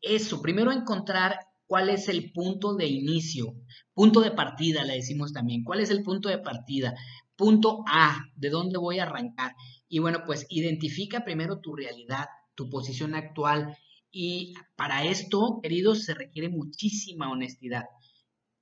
Eso, 0.00 0.42
primero 0.42 0.72
encontrar 0.72 1.38
cuál 1.66 1.90
es 1.90 2.08
el 2.08 2.32
punto 2.32 2.74
de 2.74 2.86
inicio, 2.86 3.54
punto 3.92 4.20
de 4.20 4.30
partida, 4.30 4.84
le 4.84 4.94
decimos 4.94 5.32
también, 5.32 5.64
cuál 5.64 5.80
es 5.80 5.90
el 5.90 6.02
punto 6.02 6.28
de 6.28 6.38
partida, 6.38 6.94
punto 7.36 7.84
A, 7.88 8.24
de 8.34 8.50
dónde 8.50 8.78
voy 8.78 8.98
a 8.98 9.04
arrancar. 9.04 9.52
Y 9.88 9.98
bueno, 9.98 10.22
pues 10.26 10.46
identifica 10.48 11.24
primero 11.24 11.60
tu 11.60 11.74
realidad, 11.74 12.26
tu 12.54 12.68
posición 12.70 13.14
actual. 13.14 13.76
Y 14.10 14.54
para 14.76 15.04
esto, 15.04 15.60
queridos, 15.62 16.04
se 16.04 16.14
requiere 16.14 16.48
muchísima 16.48 17.30
honestidad. 17.30 17.84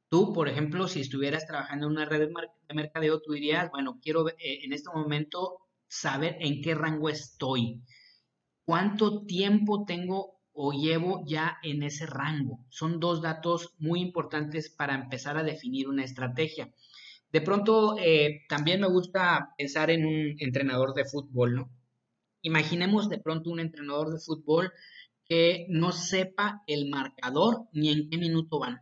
Tú, 0.09 0.33
por 0.33 0.49
ejemplo, 0.49 0.87
si 0.89 1.01
estuvieras 1.01 1.47
trabajando 1.47 1.87
en 1.87 1.93
una 1.93 2.05
red 2.05 2.29
de 2.29 2.75
mercadeo, 2.75 3.21
tú 3.21 3.33
dirías, 3.33 3.71
bueno, 3.71 3.99
quiero 4.03 4.29
eh, 4.29 4.61
en 4.65 4.73
este 4.73 4.91
momento 4.95 5.59
saber 5.89 6.37
en 6.41 6.61
qué 6.61 6.75
rango 6.75 7.09
estoy, 7.09 7.83
cuánto 8.65 9.25
tiempo 9.25 9.85
tengo 9.85 10.34
o 10.55 10.73
llevo 10.73 11.23
ya 11.27 11.59
en 11.63 11.83
ese 11.83 12.07
rango. 12.07 12.65
Son 12.71 13.01
dos 13.01 13.21
datos 13.21 13.75
muy 13.79 14.01
importantes 14.01 14.71
para 14.71 14.95
empezar 14.95 15.37
a 15.37 15.43
definir 15.43 15.89
una 15.89 16.05
estrategia. 16.05 16.73
De 17.33 17.41
pronto, 17.41 17.97
eh, 17.99 18.43
también 18.49 18.81
me 18.81 18.87
gusta 18.89 19.55
pensar 19.59 19.91
en 19.91 20.07
un 20.07 20.37
entrenador 20.39 20.95
de 20.95 21.05
fútbol, 21.05 21.57
¿no? 21.57 21.71
Imaginemos 22.43 23.09
de 23.09 23.19
pronto 23.19 23.51
un 23.51 23.59
entrenador 23.59 24.13
de 24.13 24.21
fútbol 24.21 24.73
que 25.25 25.67
no 25.69 25.91
sepa 25.91 26.63
el 26.67 26.89
marcador 26.89 27.65
ni 27.73 27.91
en 27.91 28.09
qué 28.09 28.19
minuto 28.19 28.61
van. 28.61 28.81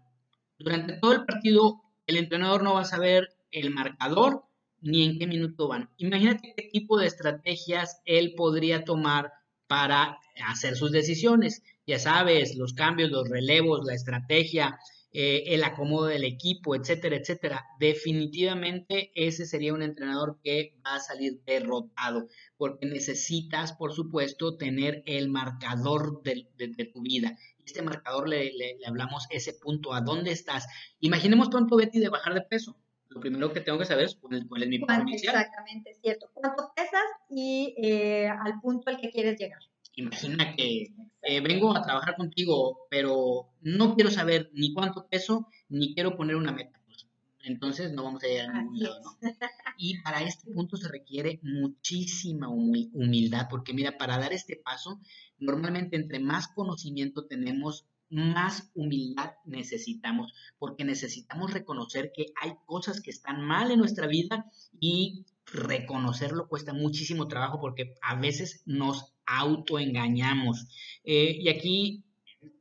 Durante 0.58 0.98
todo 0.98 1.12
el 1.12 1.24
partido, 1.24 1.80
el 2.06 2.16
entrenador 2.16 2.62
no 2.62 2.74
va 2.74 2.82
a 2.82 2.84
saber 2.84 3.28
el 3.50 3.70
marcador 3.70 4.44
ni 4.80 5.04
en 5.04 5.18
qué 5.18 5.26
minuto 5.26 5.68
van. 5.68 5.88
Imagínate 5.96 6.52
qué 6.56 6.68
tipo 6.70 6.98
de 6.98 7.06
estrategias 7.06 8.02
él 8.04 8.34
podría 8.36 8.84
tomar 8.84 9.32
para 9.66 10.18
hacer 10.46 10.76
sus 10.76 10.92
decisiones. 10.92 11.62
Ya 11.86 11.98
sabes, 11.98 12.56
los 12.56 12.74
cambios, 12.74 13.10
los 13.10 13.28
relevos, 13.28 13.84
la 13.84 13.94
estrategia, 13.94 14.78
eh, 15.14 15.54
el 15.54 15.62
acomodo 15.62 16.06
del 16.06 16.24
equipo, 16.24 16.74
etcétera, 16.74 17.16
etcétera. 17.16 17.66
Definitivamente 17.78 19.12
ese 19.14 19.44
sería 19.44 19.74
un 19.74 19.82
entrenador 19.82 20.38
que 20.42 20.78
va 20.86 20.94
a 20.94 21.00
salir 21.00 21.42
derrotado, 21.44 22.28
porque 22.56 22.86
necesitas, 22.86 23.74
por 23.74 23.92
supuesto, 23.92 24.56
tener 24.56 25.02
el 25.04 25.28
marcador 25.28 26.22
de, 26.22 26.48
tu 26.94 27.02
vida. 27.02 27.36
Este 27.62 27.82
marcador 27.82 28.26
le, 28.26 28.78
hablamos 28.86 29.26
ese 29.28 29.52
punto, 29.52 29.92
¿a 29.92 30.00
dónde 30.00 30.32
estás? 30.32 30.66
Imaginemos 31.00 31.50
pronto, 31.50 31.76
Betty, 31.76 31.98
de 31.98 32.08
bajar 32.08 32.32
de 32.32 32.40
peso. 32.40 32.78
Lo 33.10 33.20
primero 33.20 33.52
que 33.52 33.60
tengo 33.60 33.78
que 33.78 33.84
saber 33.84 34.06
es 34.06 34.14
cuál 34.14 34.62
es, 34.62 34.68
mi 34.68 34.78
peso 34.78 35.00
inicial. 35.02 35.36
Exactamente, 35.36 35.94
cierto. 36.00 36.30
¿Cuánto 36.32 36.72
pesas 36.74 37.04
y 37.28 37.74
eh, 37.76 38.28
al 38.28 38.58
punto 38.62 38.88
al 38.88 38.96
que 38.98 39.10
quieres 39.10 39.38
llegar? 39.38 39.60
Imagina 39.96 40.54
que 40.56 40.94
eh, 41.22 41.40
vengo 41.40 41.76
a 41.76 41.82
trabajar 41.82 42.16
contigo, 42.16 42.86
pero 42.90 43.48
no 43.60 43.94
quiero 43.94 44.10
saber 44.10 44.50
ni 44.54 44.72
cuánto 44.72 45.06
peso, 45.06 45.48
ni 45.68 45.94
quiero 45.94 46.16
poner 46.16 46.36
una 46.36 46.52
meta. 46.52 46.80
Pues, 46.86 47.06
entonces 47.44 47.92
no 47.92 48.04
vamos 48.04 48.22
a 48.24 48.26
llegar 48.26 48.50
a 48.50 48.62
ningún 48.62 48.80
lado, 48.80 49.00
¿no? 49.02 49.18
Y 49.78 50.00
para 50.02 50.22
este 50.22 50.50
punto 50.52 50.76
se 50.76 50.88
requiere 50.88 51.40
muchísima 51.42 52.48
humildad, 52.48 53.48
porque 53.50 53.72
mira, 53.72 53.96
para 53.98 54.18
dar 54.18 54.32
este 54.32 54.56
paso, 54.56 55.00
normalmente 55.38 55.96
entre 55.96 56.20
más 56.20 56.48
conocimiento 56.48 57.26
tenemos, 57.26 57.86
más 58.10 58.70
humildad 58.74 59.32
necesitamos, 59.44 60.34
porque 60.58 60.84
necesitamos 60.84 61.52
reconocer 61.52 62.12
que 62.14 62.26
hay 62.40 62.52
cosas 62.66 63.00
que 63.00 63.10
están 63.10 63.42
mal 63.42 63.70
en 63.70 63.78
nuestra 63.78 64.06
vida 64.06 64.46
y 64.78 65.24
reconocerlo 65.46 66.48
cuesta 66.48 66.72
muchísimo 66.72 67.28
trabajo 67.28 67.60
porque 67.60 67.94
a 68.02 68.14
veces 68.14 68.62
nos 68.66 69.12
autoengañamos. 69.38 70.66
Eh, 71.04 71.36
y 71.40 71.48
aquí, 71.48 72.04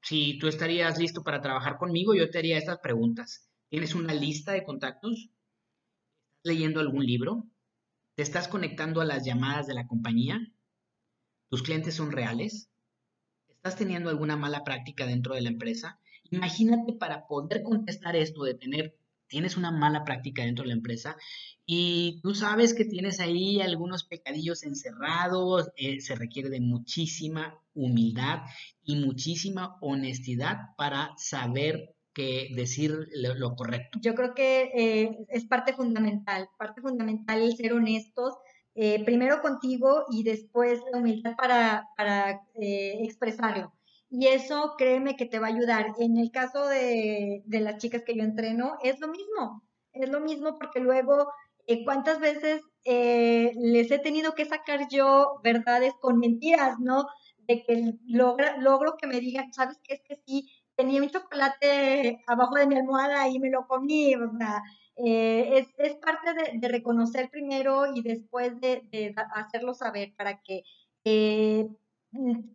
si 0.01 0.37
tú 0.39 0.47
estarías 0.47 0.99
listo 0.99 1.23
para 1.23 1.41
trabajar 1.41 1.77
conmigo, 1.77 2.13
yo 2.13 2.29
te 2.29 2.37
haría 2.37 2.57
estas 2.57 2.79
preguntas. 2.79 3.49
¿Tienes 3.69 3.95
una 3.95 4.13
lista 4.13 4.51
de 4.51 4.63
contactos? 4.63 5.29
¿Estás 6.37 6.55
leyendo 6.55 6.79
algún 6.79 7.05
libro? 7.05 7.47
¿Te 8.15 8.23
estás 8.23 8.47
conectando 8.47 9.01
a 9.01 9.05
las 9.05 9.25
llamadas 9.25 9.67
de 9.67 9.73
la 9.73 9.87
compañía? 9.87 10.39
¿Tus 11.49 11.63
clientes 11.63 11.95
son 11.95 12.11
reales? 12.11 12.69
¿Estás 13.47 13.75
teniendo 13.75 14.09
alguna 14.09 14.37
mala 14.37 14.63
práctica 14.63 15.05
dentro 15.05 15.35
de 15.35 15.41
la 15.41 15.49
empresa? 15.49 15.99
Imagínate 16.31 16.93
para 16.93 17.27
poder 17.27 17.61
contestar 17.61 18.15
esto 18.15 18.43
de 18.43 18.53
tener, 18.53 18.97
tienes 19.31 19.55
una 19.57 19.71
mala 19.71 20.03
práctica 20.03 20.43
dentro 20.43 20.63
de 20.63 20.67
la 20.67 20.75
empresa 20.75 21.15
y 21.65 22.19
tú 22.21 22.35
sabes 22.35 22.73
que 22.73 22.83
tienes 22.83 23.21
ahí 23.21 23.61
algunos 23.61 24.03
pecadillos 24.03 24.63
encerrados, 24.63 25.69
eh, 25.77 26.01
se 26.01 26.15
requiere 26.15 26.49
de 26.49 26.59
muchísima 26.59 27.57
humildad 27.73 28.41
y 28.83 28.97
muchísima 28.97 29.77
honestidad 29.79 30.75
para 30.75 31.13
saber 31.17 31.95
que 32.13 32.49
decir 32.53 33.07
lo, 33.13 33.55
correcto. 33.55 33.99
Yo 34.01 34.15
creo 34.15 34.33
que 34.35 34.69
eh, 34.75 35.25
es 35.29 35.45
parte 35.45 35.71
fundamental, 35.71 36.49
parte 36.57 36.81
fundamental 36.81 37.41
el 37.41 37.55
ser 37.55 37.71
honestos, 37.71 38.33
eh, 38.75 39.01
primero 39.05 39.41
contigo 39.41 40.03
y 40.11 40.23
después 40.23 40.81
la 40.91 40.97
humildad 40.97 41.37
para, 41.37 41.87
para 41.95 42.41
expresarlo. 42.55 43.71
Y 44.11 44.27
eso 44.27 44.75
créeme 44.77 45.15
que 45.15 45.25
te 45.25 45.39
va 45.39 45.47
a 45.47 45.51
ayudar. 45.51 45.93
En 45.97 46.17
el 46.17 46.31
caso 46.31 46.67
de, 46.67 47.43
de 47.45 47.59
las 47.61 47.77
chicas 47.77 48.03
que 48.05 48.15
yo 48.15 48.23
entreno, 48.23 48.77
es 48.83 48.99
lo 48.99 49.07
mismo, 49.07 49.63
es 49.93 50.09
lo 50.09 50.19
mismo 50.19 50.57
porque 50.59 50.81
luego 50.81 51.31
eh, 51.67 51.85
cuántas 51.85 52.19
veces 52.19 52.61
eh, 52.83 53.53
les 53.55 53.89
he 53.89 53.99
tenido 53.99 54.33
que 54.35 54.45
sacar 54.45 54.89
yo 54.89 55.39
verdades 55.43 55.93
con 56.01 56.17
mentiras, 56.19 56.77
¿no? 56.79 57.05
De 57.47 57.63
que 57.63 57.93
logra, 58.05 58.57
logro 58.57 58.97
que 58.97 59.07
me 59.07 59.21
digan, 59.21 59.53
¿sabes 59.53 59.79
qué? 59.83 59.93
Es 59.95 60.01
que 60.01 60.17
sí, 60.25 60.51
tenía 60.75 61.01
un 61.01 61.09
chocolate 61.09 62.21
abajo 62.27 62.55
de 62.55 62.67
mi 62.67 62.75
almohada 62.75 63.29
y 63.29 63.39
me 63.39 63.49
lo 63.49 63.67
comí, 63.67 64.15
o 64.15 64.37
sea, 64.37 64.61
eh, 64.97 65.59
es, 65.59 65.67
es, 65.77 65.95
parte 65.97 66.33
de, 66.33 66.67
reconocer 66.67 67.29
primero 67.29 67.85
y 67.93 68.01
después 68.01 68.59
de, 68.59 68.81
de 68.91 69.15
hacerlo 69.35 69.73
saber 69.73 70.13
para 70.17 70.41
que 70.41 70.63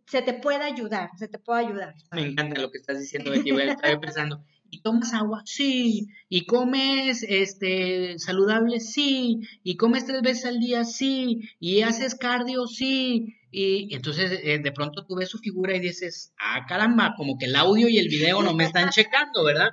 se 0.05 0.21
te 0.21 0.33
pueda 0.33 0.65
ayudar, 0.65 1.09
se 1.17 1.27
te 1.27 1.39
pueda 1.39 1.59
ayudar. 1.59 1.95
Me 2.11 2.21
encanta 2.21 2.61
lo 2.61 2.71
que 2.71 2.77
estás 2.77 2.99
diciendo, 2.99 3.31
Betty, 3.31 3.51
estaba 3.51 3.99
pensando, 3.99 4.43
¿Y 4.69 4.81
tomas 4.81 5.13
agua? 5.13 5.43
Sí. 5.45 6.07
¿Y 6.29 6.45
comes 6.45 7.23
este 7.27 8.19
saludable? 8.19 8.79
Sí. 8.79 9.41
¿Y 9.63 9.77
comes 9.77 10.05
tres 10.05 10.21
veces 10.21 10.45
al 10.45 10.59
día? 10.59 10.83
Sí. 10.83 11.49
¿Y 11.59 11.81
haces 11.81 12.15
cardio? 12.15 12.67
Sí. 12.67 13.35
Y, 13.49 13.93
entonces 13.95 14.39
eh, 14.43 14.59
de 14.59 14.71
pronto 14.71 15.05
tú 15.05 15.15
ves 15.15 15.29
su 15.29 15.39
figura 15.39 15.75
y 15.75 15.79
dices, 15.79 16.33
ah, 16.37 16.65
caramba, 16.67 17.13
como 17.15 17.37
que 17.37 17.45
el 17.45 17.55
audio 17.55 17.87
y 17.87 17.97
el 17.97 18.09
video 18.09 18.43
no 18.43 18.53
me 18.53 18.65
están 18.65 18.89
checando, 18.89 19.43
¿verdad? 19.43 19.69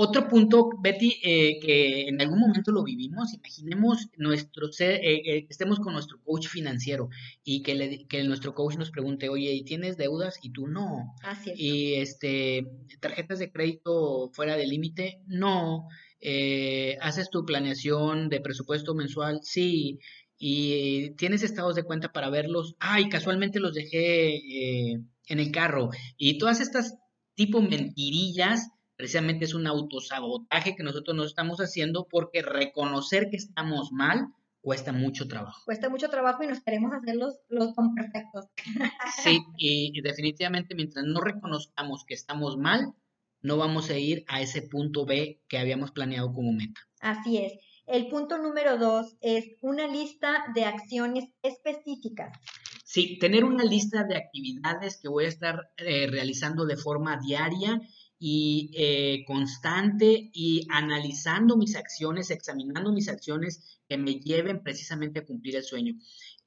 Otro 0.00 0.28
punto, 0.28 0.70
Betty, 0.80 1.18
eh, 1.24 1.58
que 1.58 2.06
en 2.06 2.20
algún 2.20 2.38
momento 2.38 2.70
lo 2.70 2.84
vivimos, 2.84 3.34
imaginemos 3.34 4.06
nuestro 4.16 4.68
eh, 4.78 5.00
eh, 5.02 5.46
estemos 5.50 5.80
con 5.80 5.92
nuestro 5.92 6.20
coach 6.22 6.46
financiero 6.46 7.08
y 7.42 7.64
que, 7.64 7.74
le, 7.74 8.06
que 8.06 8.22
nuestro 8.22 8.54
coach 8.54 8.76
nos 8.76 8.92
pregunte, 8.92 9.28
oye, 9.28 9.52
¿y 9.52 9.64
tienes 9.64 9.96
deudas? 9.96 10.38
Y 10.40 10.50
tú 10.50 10.68
no. 10.68 11.16
Es. 11.28 11.52
Y 11.58 11.94
este, 11.94 12.70
tarjetas 13.00 13.40
de 13.40 13.50
crédito 13.50 14.30
fuera 14.34 14.56
de 14.56 14.68
límite, 14.68 15.20
no. 15.26 15.88
¿Haces 17.00 17.28
tu 17.28 17.44
planeación 17.44 18.28
de 18.28 18.40
presupuesto 18.40 18.94
mensual? 18.94 19.40
Sí. 19.42 19.98
¿Y 20.38 21.10
tienes 21.16 21.42
estados 21.42 21.74
de 21.74 21.82
cuenta 21.82 22.12
para 22.12 22.30
verlos? 22.30 22.76
Ay, 22.78 23.08
casualmente 23.08 23.58
los 23.58 23.74
dejé 23.74 24.92
en 24.92 25.40
el 25.40 25.50
carro. 25.50 25.90
Y 26.16 26.38
todas 26.38 26.60
estas 26.60 26.94
tipo 27.34 27.60
mentirillas 27.60 28.68
precisamente 28.98 29.44
es 29.44 29.54
un 29.54 29.68
autosabotaje 29.68 30.74
que 30.74 30.82
nosotros 30.82 31.16
nos 31.16 31.26
estamos 31.26 31.60
haciendo 31.60 32.08
porque 32.10 32.42
reconocer 32.42 33.30
que 33.30 33.36
estamos 33.36 33.92
mal 33.92 34.26
cuesta 34.60 34.92
mucho 34.92 35.28
trabajo. 35.28 35.62
Cuesta 35.64 35.88
mucho 35.88 36.10
trabajo 36.10 36.42
y 36.42 36.48
nos 36.48 36.60
queremos 36.64 36.92
hacer 36.92 37.14
los, 37.14 37.38
los 37.48 37.72
perfectos. 37.94 38.46
Sí, 39.22 39.40
y, 39.56 40.00
definitivamente 40.02 40.74
mientras 40.74 41.04
no 41.06 41.20
reconozcamos 41.20 42.04
que 42.04 42.14
estamos 42.14 42.58
mal, 42.58 42.92
no 43.40 43.56
vamos 43.56 43.88
a 43.88 43.96
ir 43.96 44.24
a 44.26 44.42
ese 44.42 44.62
punto 44.62 45.06
B 45.06 45.40
que 45.48 45.58
habíamos 45.58 45.92
planeado 45.92 46.32
como 46.32 46.52
meta. 46.52 46.80
Así 47.00 47.38
es. 47.38 47.52
El 47.86 48.08
punto 48.08 48.36
número 48.36 48.78
dos 48.78 49.16
es 49.20 49.44
una 49.62 49.86
lista 49.86 50.44
de 50.56 50.64
acciones 50.64 51.26
específicas. 51.42 52.36
Sí, 52.84 53.16
tener 53.20 53.44
una 53.44 53.62
lista 53.62 54.02
de 54.02 54.16
actividades 54.16 54.98
que 55.00 55.08
voy 55.08 55.26
a 55.26 55.28
estar 55.28 55.70
eh, 55.76 56.08
realizando 56.10 56.66
de 56.66 56.76
forma 56.76 57.16
diaria 57.18 57.80
y 58.18 58.70
eh, 58.74 59.24
constante 59.26 60.30
y 60.32 60.66
analizando 60.70 61.56
mis 61.56 61.76
acciones, 61.76 62.30
examinando 62.30 62.92
mis 62.92 63.08
acciones 63.08 63.80
que 63.88 63.96
me 63.96 64.20
lleven 64.20 64.62
precisamente 64.62 65.20
a 65.20 65.26
cumplir 65.26 65.56
el 65.56 65.64
sueño. 65.64 65.94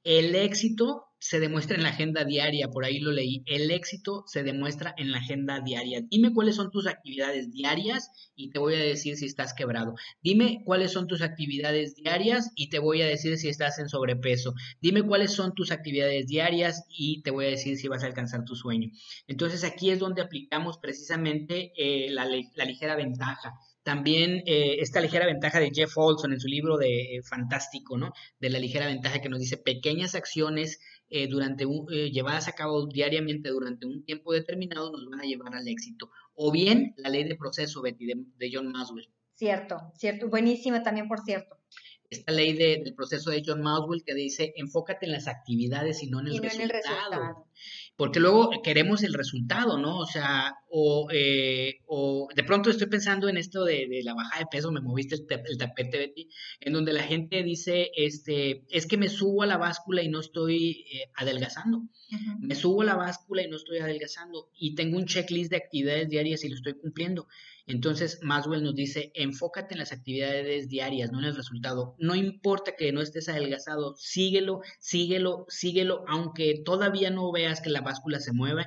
El 0.04 0.34
éxito 0.34 1.11
se 1.22 1.38
demuestra 1.38 1.76
en 1.76 1.84
la 1.84 1.90
agenda 1.90 2.24
diaria, 2.24 2.66
por 2.66 2.84
ahí 2.84 2.98
lo 2.98 3.12
leí. 3.12 3.44
El 3.46 3.70
éxito 3.70 4.24
se 4.26 4.42
demuestra 4.42 4.92
en 4.98 5.12
la 5.12 5.18
agenda 5.18 5.60
diaria. 5.60 6.00
Dime 6.10 6.32
cuáles 6.34 6.56
son 6.56 6.72
tus 6.72 6.88
actividades 6.88 7.52
diarias 7.52 8.10
y 8.34 8.50
te 8.50 8.58
voy 8.58 8.74
a 8.74 8.80
decir 8.80 9.16
si 9.16 9.26
estás 9.26 9.54
quebrado. 9.54 9.94
Dime 10.20 10.62
cuáles 10.64 10.90
son 10.90 11.06
tus 11.06 11.22
actividades 11.22 11.94
diarias 11.94 12.50
y 12.56 12.70
te 12.70 12.80
voy 12.80 13.02
a 13.02 13.06
decir 13.06 13.38
si 13.38 13.48
estás 13.48 13.78
en 13.78 13.88
sobrepeso. 13.88 14.54
Dime 14.80 15.04
cuáles 15.04 15.32
son 15.32 15.54
tus 15.54 15.70
actividades 15.70 16.26
diarias 16.26 16.82
y 16.88 17.22
te 17.22 17.30
voy 17.30 17.46
a 17.46 17.50
decir 17.50 17.76
si 17.76 17.86
vas 17.86 18.02
a 18.02 18.06
alcanzar 18.06 18.44
tu 18.44 18.56
sueño. 18.56 18.90
Entonces 19.28 19.62
aquí 19.62 19.90
es 19.90 20.00
donde 20.00 20.22
aplicamos 20.22 20.78
precisamente 20.78 21.72
eh, 21.76 22.10
la, 22.10 22.24
la 22.24 22.64
ligera 22.64 22.96
ventaja. 22.96 23.54
También 23.82 24.42
eh, 24.46 24.76
esta 24.78 25.00
ligera 25.00 25.26
ventaja 25.26 25.58
de 25.58 25.70
Jeff 25.74 25.96
Olson 25.96 26.32
en 26.32 26.40
su 26.40 26.46
libro 26.46 26.76
de 26.78 27.16
eh, 27.16 27.22
Fantástico, 27.22 27.98
¿no? 27.98 28.12
De 28.38 28.48
la 28.48 28.60
ligera 28.60 28.86
ventaja 28.86 29.20
que 29.20 29.28
nos 29.28 29.40
dice 29.40 29.56
pequeñas 29.56 30.14
acciones 30.14 30.80
eh, 31.08 31.26
durante 31.26 31.66
llevadas 32.10 32.48
a 32.48 32.52
cabo 32.52 32.86
diariamente 32.86 33.50
durante 33.50 33.86
un 33.86 34.04
tiempo 34.04 34.32
determinado 34.32 34.92
nos 34.92 35.04
van 35.10 35.20
a 35.20 35.24
llevar 35.24 35.54
al 35.54 35.66
éxito. 35.66 36.10
O 36.34 36.52
bien 36.52 36.94
la 36.96 37.10
ley 37.10 37.24
de 37.24 37.34
proceso, 37.34 37.82
Betty, 37.82 38.06
de, 38.06 38.50
John 38.52 38.70
Maswell. 38.70 39.08
Cierto, 39.34 39.76
cierto. 39.96 40.28
Buenísima 40.28 40.82
también, 40.82 41.08
por 41.08 41.20
cierto. 41.20 41.58
Esta 42.08 42.32
ley 42.32 42.52
del 42.52 42.94
proceso 42.94 43.30
de 43.30 43.42
John 43.44 43.62
Maswell 43.62 44.04
que 44.04 44.14
dice 44.14 44.52
enfócate 44.56 45.06
en 45.06 45.12
las 45.12 45.26
actividades 45.26 46.02
y 46.02 46.06
no 46.08 46.20
en 46.20 46.28
el, 46.28 46.38
resultado. 46.38 46.62
En 46.62 46.70
el 46.70 46.70
resultado 46.70 47.46
porque 47.96 48.20
luego 48.20 48.50
queremos 48.62 49.02
el 49.02 49.14
resultado, 49.14 49.78
¿no? 49.78 49.98
O 49.98 50.06
sea, 50.06 50.56
o, 50.74 51.06
eh, 51.12 51.80
o 51.86 52.28
de 52.34 52.44
pronto 52.44 52.70
estoy 52.70 52.86
pensando 52.86 53.28
en 53.28 53.36
esto 53.36 53.62
de, 53.62 54.00
la 54.02 54.14
bajada 54.14 54.40
de 54.40 54.46
peso, 54.50 54.72
me 54.72 54.80
moviste 54.80 55.16
el, 55.16 55.26
tapete, 55.58 55.98
Betty, 55.98 56.30
en 56.60 56.72
donde 56.72 56.94
la 56.94 57.02
gente 57.02 57.42
dice, 57.42 57.90
este, 57.94 58.64
es 58.70 58.86
que 58.86 58.96
me 58.96 59.10
subo 59.10 59.42
a 59.42 59.46
la 59.46 59.58
báscula 59.58 60.02
y 60.02 60.08
no 60.08 60.20
estoy 60.20 60.86
eh, 60.90 61.10
adelgazando. 61.14 61.82
Me 62.40 62.54
subo 62.54 62.80
a 62.80 62.86
la 62.86 62.94
báscula 62.94 63.42
y 63.42 63.50
no 63.50 63.56
estoy 63.56 63.78
adelgazando. 63.78 64.48
Y 64.58 64.74
tengo 64.74 64.96
un 64.96 65.04
checklist 65.04 65.50
de 65.50 65.58
actividades 65.58 66.08
diarias 66.08 66.42
y 66.42 66.48
lo 66.48 66.54
estoy 66.54 66.72
cumpliendo. 66.74 67.26
Entonces, 67.66 68.18
Maswell 68.22 68.64
nos 68.64 68.74
dice, 68.74 69.12
enfócate 69.14 69.74
en 69.74 69.78
las 69.78 69.92
actividades 69.92 70.68
diarias, 70.68 71.12
no 71.12 71.20
en 71.20 71.26
el 71.26 71.36
resultado. 71.36 71.94
No 71.98 72.14
importa 72.14 72.74
que 72.76 72.92
no 72.92 73.00
estés 73.00 73.28
adelgazado, 73.28 73.94
síguelo, 73.96 74.62
síguelo, 74.80 75.46
síguelo, 75.48 76.04
aunque 76.08 76.60
todavía 76.64 77.10
no 77.10 77.30
veas 77.30 77.60
que 77.60 77.70
la 77.70 77.80
báscula 77.80 78.18
se 78.18 78.32
mueva, 78.32 78.66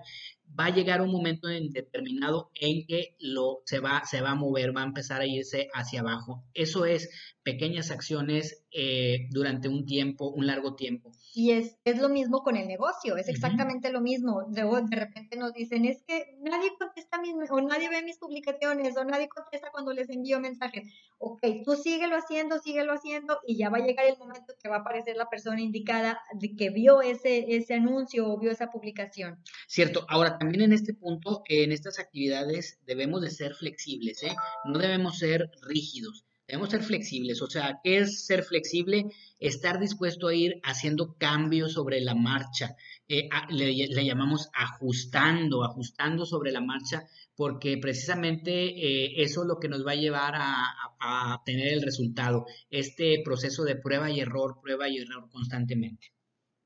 va 0.58 0.68
a 0.68 0.74
llegar 0.74 1.02
un 1.02 1.12
momento 1.12 1.48
determinado 1.48 2.52
en 2.56 2.86
que 2.86 3.16
lo, 3.20 3.62
se, 3.66 3.80
va, 3.80 4.04
se 4.06 4.22
va 4.22 4.32
a 4.32 4.36
mover, 4.36 4.76
va 4.76 4.82
a 4.82 4.86
empezar 4.86 5.22
a 5.22 5.28
irse 5.28 5.70
hacia 5.74 6.02
abajo. 6.02 6.44
Eso 6.54 6.86
es 6.86 7.10
pequeñas 7.46 7.92
acciones 7.92 8.66
eh, 8.72 9.28
durante 9.30 9.70
un 9.70 9.86
tiempo, 9.86 10.32
un 10.32 10.48
largo 10.48 10.76
tiempo. 10.76 11.12
Y 11.36 11.52
es, 11.52 11.78
es 11.86 12.00
lo 12.00 12.10
mismo 12.10 12.42
con 12.42 12.58
el 12.58 12.68
negocio, 12.68 13.18
es 13.18 13.30
exactamente 13.30 13.92
lo 13.92 14.02
mismo. 14.02 14.48
Luego 14.54 14.82
de 14.82 14.96
repente 14.96 15.38
nos 15.38 15.54
dicen, 15.54 15.86
es 15.86 16.02
que 16.08 16.38
nadie 16.42 16.72
contesta 16.80 17.22
mis, 17.22 17.36
o 17.52 17.62
nadie 17.62 17.88
ve 17.88 18.02
mis 18.02 18.18
publicaciones, 18.18 18.98
o 18.98 19.06
nadie 19.06 19.30
contesta 19.30 19.70
cuando 19.72 19.94
les 19.94 20.10
envío 20.10 20.40
mensajes. 20.40 20.92
Ok, 21.20 21.42
tú 21.64 21.76
síguelo 21.76 22.16
haciendo, 22.18 22.58
síguelo 22.58 22.94
haciendo, 22.94 23.38
y 23.46 23.58
ya 23.58 23.70
va 23.70 23.78
a 23.78 23.86
llegar 23.86 24.08
el 24.08 24.18
momento 24.18 24.56
que 24.60 24.68
va 24.68 24.78
a 24.78 24.80
aparecer 24.80 25.16
la 25.16 25.30
persona 25.30 25.62
indicada 25.62 26.20
de 26.34 26.56
que 26.56 26.72
vio 26.72 27.04
ese, 27.04 27.56
ese 27.56 27.76
anuncio 27.76 28.28
o 28.28 28.40
vio 28.40 28.50
esa 28.50 28.72
publicación. 28.72 29.38
Cierto, 29.68 30.08
ahora 30.10 30.40
también 30.40 30.64
en 30.64 30.74
este 30.74 30.96
punto, 30.96 31.44
en 31.48 31.72
estas 31.72 32.00
actividades 32.00 32.80
debemos 32.88 33.22
de 33.22 33.30
ser 33.30 33.54
flexibles, 33.54 34.24
¿eh? 34.24 34.36
no 34.66 34.80
debemos 34.80 35.20
ser 35.20 35.52
rígidos. 35.62 36.26
Debemos 36.48 36.70
ser 36.70 36.84
flexibles, 36.84 37.42
o 37.42 37.50
sea, 37.50 37.80
¿qué 37.84 37.98
es 37.98 38.26
ser 38.26 38.44
flexible? 38.44 39.06
Estar 39.40 39.80
dispuesto 39.80 40.28
a 40.28 40.36
ir 40.36 40.60
haciendo 40.64 41.16
cambios 41.18 41.74
sobre 41.74 42.02
la 42.02 42.14
marcha. 42.14 42.76
Eh, 43.08 43.30
le, 43.50 44.06
llamamos 44.06 44.50
ajustando, 44.54 45.64
ajustando 45.64 46.24
sobre 46.26 46.52
la 46.52 46.62
marcha, 46.62 47.08
porque 47.36 47.78
precisamente 47.80 48.52
eh, 48.52 49.24
eso 49.24 49.42
es 49.42 49.48
lo 49.48 49.60
que 49.60 49.70
nos 49.70 49.86
va 49.86 49.94
a 49.94 49.96
llevar 49.96 50.36
a, 50.36 50.56
a, 51.00 51.42
tener 51.46 51.74
el 51.74 51.82
resultado, 51.82 52.46
este 52.70 53.22
proceso 53.26 53.64
de 53.64 53.78
prueba 53.78 54.12
y 54.12 54.20
error, 54.20 54.60
prueba 54.62 54.88
y 54.88 54.98
error 54.98 55.28
constantemente. 55.32 56.14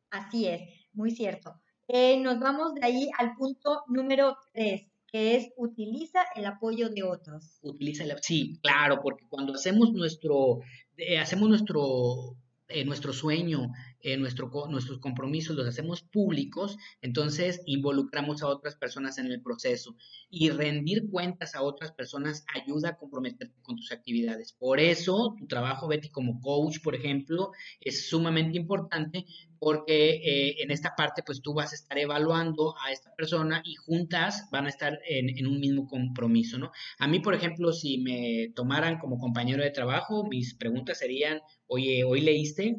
Así 0.10 0.46
es, 0.46 0.62
muy 0.92 1.12
cierto. 1.12 1.54
Eh, 1.88 2.20
nos 2.20 2.40
vamos 2.40 2.76
de 2.76 2.86
ahí 2.86 3.10
al 3.18 3.34
punto 3.36 3.84
número 3.88 4.38
tres, 4.54 4.88
que 5.12 5.36
es 5.36 5.50
utiliza 5.58 6.20
el 6.36 6.46
apoyo 6.46 6.90
de 6.90 7.04
otros. 7.04 7.60
Utiliza 7.62 8.04
el, 8.04 8.16
sí, 8.22 8.60
claro, 8.62 9.00
porque 9.02 9.26
cuando 9.28 9.54
hacemos 9.54 9.92
nuestro, 9.94 10.60
eh, 10.98 11.20
hacemos 11.20 11.50
nuestro, 11.50 12.36
eh, 12.68 12.86
nuestro 12.86 13.14
sueño, 13.14 13.72
eh, 14.02 14.18
nuestro, 14.18 14.50
nuestros 14.70 15.00
compromisos 15.00 15.56
los 15.56 15.68
hacemos 15.68 16.02
públicos, 16.02 16.78
entonces 17.02 17.62
involucramos 17.66 18.42
a 18.42 18.48
otras 18.48 18.76
personas 18.76 19.18
en 19.18 19.28
el 19.28 19.42
proceso 19.42 19.96
y 20.30 20.50
rendir 20.50 21.10
cuentas 21.10 21.56
a 21.56 21.62
otras 21.62 21.92
personas 21.92 22.46
ayuda 22.54 22.90
a 22.90 22.98
comprometerte 22.98 23.62
con 23.62 23.76
tus 23.76 23.92
actividades. 23.92 24.54
Por 24.54 24.80
eso 24.80 25.36
tu 25.38 25.48
trabajo, 25.48 25.88
Betty, 25.88 26.10
como 26.10 26.40
coach, 26.40 26.80
por 26.84 26.96
ejemplo, 26.96 27.52
es 27.82 28.10
sumamente 28.10 28.58
importante 28.58 29.26
porque 29.60 30.16
eh, 30.24 30.64
en 30.64 30.72
esta 30.72 30.96
parte 30.96 31.22
pues 31.22 31.42
tú 31.42 31.54
vas 31.54 31.74
a 31.74 31.76
estar 31.76 31.98
evaluando 31.98 32.76
a 32.86 32.92
esta 32.92 33.14
persona 33.16 33.62
y 33.66 33.76
juntas 33.76 34.48
van 34.52 34.66
a 34.66 34.70
estar 34.70 35.00
en, 35.08 35.38
en, 35.38 35.46
un 35.46 35.60
mismo 35.60 35.88
compromiso, 35.88 36.58
¿no? 36.58 36.72
A 37.00 37.08
mí, 37.08 37.20
por 37.20 37.36
ejemplo, 37.36 37.74
si 37.74 37.98
me 37.98 38.54
tomaran 38.56 39.00
como 39.00 39.20
compañero 39.20 39.62
de 39.62 39.72
trabajo, 39.72 40.24
mis 40.24 40.54
preguntas 40.56 41.00
serían, 41.00 41.42
oye, 41.68 42.04
¿hoy 42.06 42.22
leíste? 42.22 42.78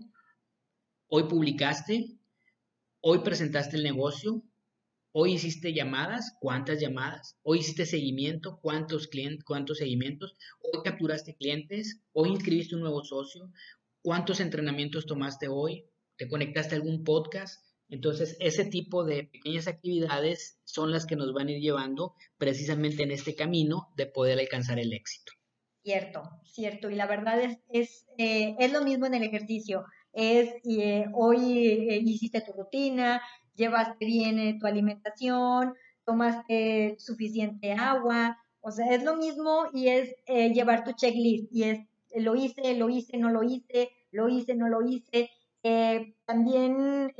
Hoy 1.12 1.24
publicaste, 1.24 2.06
hoy 3.00 3.18
presentaste 3.24 3.76
el 3.76 3.82
negocio, 3.82 4.44
hoy 5.10 5.32
hiciste 5.32 5.74
llamadas, 5.74 6.36
cuántas 6.38 6.80
llamadas, 6.80 7.36
hoy 7.42 7.58
hiciste 7.58 7.84
seguimiento, 7.84 8.60
cuántos 8.62 9.08
clientes, 9.08 9.42
cuántos 9.42 9.78
seguimientos, 9.78 10.36
hoy 10.60 10.82
capturaste 10.84 11.34
clientes, 11.34 12.00
hoy 12.12 12.28
inscribiste 12.28 12.76
un 12.76 12.82
nuevo 12.82 13.02
socio, 13.02 13.50
cuántos 14.02 14.38
entrenamientos 14.38 15.04
tomaste 15.04 15.48
hoy, 15.48 15.84
te 16.16 16.28
conectaste 16.28 16.76
a 16.76 16.78
algún 16.78 17.02
podcast. 17.02 17.60
Entonces, 17.88 18.36
ese 18.38 18.64
tipo 18.66 19.02
de 19.02 19.24
pequeñas 19.24 19.66
actividades 19.66 20.60
son 20.62 20.92
las 20.92 21.06
que 21.06 21.16
nos 21.16 21.32
van 21.32 21.48
a 21.48 21.50
ir 21.50 21.60
llevando 21.60 22.14
precisamente 22.38 23.02
en 23.02 23.10
este 23.10 23.34
camino 23.34 23.88
de 23.96 24.06
poder 24.06 24.38
alcanzar 24.38 24.78
el 24.78 24.92
éxito. 24.92 25.32
Cierto, 25.82 26.22
cierto. 26.44 26.88
Y 26.88 26.94
la 26.94 27.06
verdad 27.06 27.42
es, 27.42 27.58
es, 27.72 28.06
eh, 28.16 28.54
es 28.60 28.70
lo 28.70 28.84
mismo 28.84 29.06
en 29.06 29.14
el 29.14 29.24
ejercicio 29.24 29.84
es 30.12 30.54
eh, 30.64 31.06
hoy 31.14 31.68
eh, 31.68 32.00
hiciste 32.04 32.40
tu 32.40 32.52
rutina, 32.52 33.22
llevaste 33.54 34.04
bien 34.04 34.38
eh, 34.38 34.58
tu 34.60 34.66
alimentación, 34.66 35.74
tomaste 36.04 36.96
suficiente 36.98 37.72
agua, 37.72 38.38
o 38.60 38.70
sea, 38.70 38.94
es 38.94 39.02
lo 39.04 39.16
mismo 39.16 39.64
y 39.72 39.88
es 39.88 40.14
llevar 40.26 40.84
tu 40.84 40.92
checklist 40.92 41.52
y 41.52 41.64
es 41.64 41.78
lo 42.14 42.34
hice, 42.34 42.74
lo 42.74 42.88
hice, 42.90 43.16
no 43.16 43.30
lo 43.30 43.42
hice, 43.42 43.90
lo 44.10 44.28
hice, 44.28 44.54
no 44.54 44.68
lo 44.68 44.82
hice. 44.86 45.30
también 46.26 47.12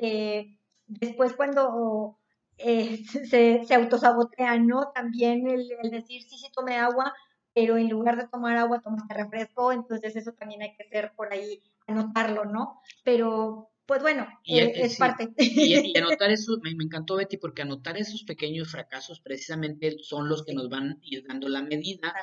después 0.87 1.35
cuando 1.35 2.19
se, 2.59 3.65
se 3.65 3.75
autosabotean, 3.75 4.67
¿no? 4.67 4.91
También 4.93 5.49
el, 5.49 5.71
el 5.83 5.91
decir 5.91 6.23
sí, 6.23 6.37
sí 6.39 6.49
tomé 6.55 6.77
agua, 6.77 7.13
pero 7.55 7.77
en 7.77 7.89
lugar 7.89 8.17
de 8.17 8.29
tomar 8.29 8.57
agua 8.57 8.81
tomaste 8.81 9.15
refresco, 9.15 9.73
entonces 9.73 10.17
eso 10.17 10.33
también 10.33 10.63
hay 10.63 10.77
que 10.77 10.89
ser 10.89 11.13
por 11.17 11.33
ahí 11.33 11.61
anotarlo, 11.87 12.45
¿no? 12.45 12.81
Pero 13.05 13.71
pues 13.91 14.03
bueno, 14.03 14.25
eh, 14.47 14.73
es 14.77 14.99
parte. 14.99 15.35
Y, 15.37 15.75
anotar 15.99 16.31
eso, 16.31 16.57
me, 16.63 16.71
encantó 16.71 17.17
Betty, 17.17 17.39
porque 17.39 17.63
anotar 17.63 17.97
esos 17.97 18.23
pequeños 18.23 18.71
fracasos 18.71 19.19
precisamente 19.19 19.97
son 20.01 20.29
los 20.29 20.45
que 20.45 20.55
nos 20.55 20.69
van 20.69 20.91
a 20.91 20.99
ir 21.03 21.27
dando 21.27 21.49
la 21.49 21.61
medida 21.61 22.15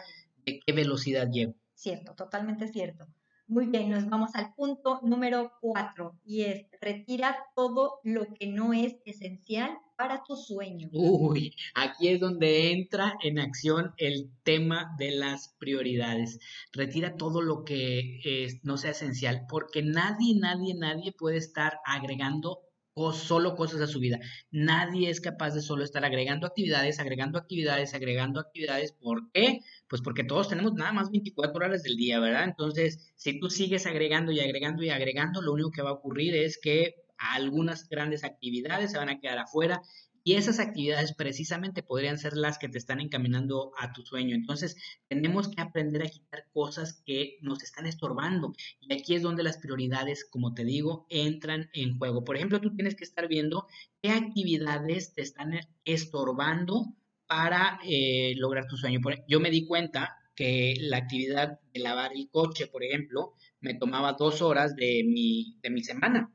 de 0.46 0.62
qué 0.66 0.72
velocidad 0.72 1.30
llevo. 1.30 1.56
Cierto, 1.74 2.16
totalmente 2.16 2.70
cierto. 2.70 3.06
Muy 3.48 3.66
bien, 3.66 3.90
nos 3.90 4.08
vamos 4.08 4.34
al 4.36 4.54
punto 4.56 5.02
número 5.04 5.52
cuatro 5.60 6.18
y 6.24 6.44
es 6.44 6.68
retira 6.80 7.38
todo 7.54 8.00
lo 8.04 8.34
que 8.34 8.48
no 8.48 8.72
es 8.72 8.96
esencial 9.04 9.78
para 9.98 10.24
tu 10.24 10.36
sueño. 10.36 10.90
Uy, 10.94 11.56
aquí 11.74 12.10
es 12.10 12.20
donde 12.20 12.72
entra 12.72 13.16
en 13.24 13.40
acción 13.40 13.94
el 13.98 14.30
tema 14.44 14.96
de 14.98 15.12
las 15.12 15.56
prioridades. 15.60 16.40
Retira 16.72 17.18
todo 17.18 17.42
lo 17.42 17.64
que 17.64 18.60
no 18.64 18.78
sea 18.78 18.92
esencial, 18.92 19.46
porque 19.50 19.82
nadie, 19.82 20.36
nadie, 20.40 20.76
nadie 20.76 21.12
puede 21.12 21.38
estar 21.38 21.80
agregando 21.84 22.62
o 23.00 23.14
solo 23.14 23.56
cosas 23.56 23.82
a 23.82 23.88
su 23.88 24.00
vida. 24.00 24.20
Nadie 24.50 25.12
es 25.12 25.22
capaz 25.22 25.52
de 25.52 25.62
solo 25.62 25.84
estar 25.84 26.04
agregando 26.04 26.48
actividades, 26.48 27.00
agregando 27.00 27.38
actividades, 27.38 27.94
agregando 27.94 28.40
actividades. 28.40 28.92
¿Por 28.92 29.32
qué? 29.32 29.60
Pues 29.88 30.02
porque 30.02 30.24
todos 30.24 30.50
tenemos 30.50 30.74
nada 30.74 30.94
más 30.94 31.12
24 31.12 31.64
horas 31.64 31.84
del 31.84 31.96
día, 31.96 32.20
¿verdad? 32.20 32.46
Entonces, 32.46 33.14
si 33.16 33.40
tú 33.40 33.52
sigues 33.52 33.86
agregando 33.86 34.32
y 34.32 34.40
agregando 34.40 34.84
y 34.84 34.90
agregando, 34.90 35.44
lo 35.44 35.54
único 35.54 35.70
que 35.72 35.84
va 35.84 35.92
a 35.92 35.94
ocurrir 35.94 36.36
es 36.36 36.60
que 36.60 37.07
algunas 37.18 37.88
grandes 37.90 38.24
actividades 38.24 38.92
se 38.92 38.98
van 38.98 39.10
a 39.10 39.20
quedar 39.20 39.40
afuera 39.40 39.82
y 40.28 40.36
esas 40.36 40.60
actividades 40.60 41.14
precisamente 41.14 41.84
podrían 41.84 42.18
ser 42.18 42.36
las 42.36 42.58
que 42.58 42.68
te 42.68 42.78
están 42.78 43.00
encaminando 43.00 43.72
a 43.78 43.94
tu 43.94 44.02
sueño. 44.02 44.36
Entonces, 44.36 44.76
tenemos 45.08 45.48
que 45.48 45.62
aprender 45.62 46.02
a 46.02 46.10
quitar 46.10 46.44
cosas 46.52 47.02
que 47.06 47.38
nos 47.40 47.64
están 47.64 47.86
estorbando. 47.86 48.52
Y 48.82 48.94
aquí 48.94 49.16
es 49.16 49.22
donde 49.22 49.44
las 49.44 49.58
prioridades, 49.58 50.28
como 50.30 50.54
te 50.54 50.66
digo, 50.66 51.06
entran 51.10 51.70
en 51.72 51.98
juego. 51.98 52.26
Por 52.26 52.36
ejemplo, 52.36 52.60
tú 52.60 52.76
tienes 52.76 52.96
que 52.96 53.06
estar 53.06 53.30
viendo 53.30 53.68
qué 54.02 54.12
actividades 54.12 55.14
te 55.14 55.22
están 55.22 55.62
estorbando 55.86 56.94
para 57.26 57.80
eh, 57.86 58.34
lograr 58.36 58.68
tu 58.68 58.76
sueño. 58.76 59.00
Yo 59.30 59.40
me 59.40 59.50
di 59.50 59.66
cuenta 59.66 60.18
que 60.36 60.76
la 60.82 60.98
actividad 60.98 61.62
de 61.74 61.80
lavar 61.80 62.12
el 62.14 62.30
coche, 62.30 62.68
por 62.68 62.84
ejemplo, 62.84 63.34
me 63.62 63.76
tomaba 63.76 64.18
dos 64.20 64.42
horas 64.42 64.76
de 64.76 65.06
mi, 65.06 65.58
de 65.62 65.70
mi 65.70 65.86
semana. 65.86 66.34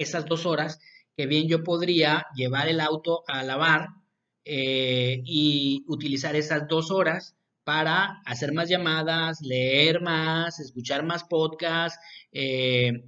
Esas 0.00 0.24
dos 0.24 0.46
horas 0.46 0.80
que 1.14 1.26
bien 1.26 1.46
yo 1.46 1.62
podría 1.62 2.26
llevar 2.34 2.68
el 2.68 2.80
auto 2.80 3.22
a 3.28 3.42
lavar 3.42 3.88
eh, 4.44 5.20
y 5.24 5.84
utilizar 5.86 6.34
esas 6.34 6.66
dos 6.66 6.90
horas 6.90 7.36
para 7.64 8.22
hacer 8.24 8.54
más 8.54 8.70
llamadas, 8.70 9.42
leer 9.42 10.00
más, 10.00 10.58
escuchar 10.58 11.04
más 11.04 11.24
podcasts, 11.24 12.00
eh, 12.32 13.04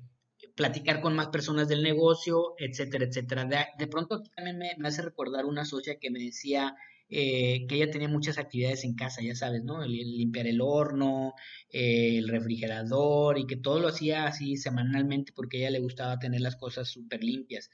platicar 0.55 1.01
con 1.01 1.17
más 1.17 1.29
personas 1.29 1.69
del 1.69 1.83
negocio, 1.83 2.55
etcétera, 2.59 3.07
etcétera. 3.07 3.49
De, 3.79 3.87
pronto 3.87 4.23
también 4.37 4.59
me, 4.59 4.75
me, 4.77 4.89
hace 4.89 5.01
recordar 5.01 5.47
una 5.47 5.65
socia 5.65 5.99
que 5.99 6.11
me 6.11 6.21
decía 6.21 6.77
eh, 7.09 7.67
que 7.67 7.77
ella 7.77 7.91
tenía 7.91 8.09
muchas 8.09 8.39
actividades 8.39 8.85
en 8.85 8.95
casa, 8.95 9.23
ya 9.23 9.35
sabes, 9.35 9.63
¿no? 9.65 9.83
El, 9.83 9.93
limpiar 9.93 10.47
el 10.47 10.61
horno, 10.61 11.35
el 11.71 12.29
refrigerador 12.29 13.39
y 13.39 13.47
que 13.47 13.57
todo 13.57 13.81
lo 13.81 13.89
hacía 13.89 14.27
así 14.27 14.57
semanalmente 14.57 15.33
porque 15.35 15.59
a 15.59 15.61
ella 15.61 15.71
le 15.71 15.81
gustaba 15.81 16.19
tener 16.19 16.41
las 16.41 16.57
cosas 16.57 16.89
súper 16.89 17.23
limpias. 17.23 17.71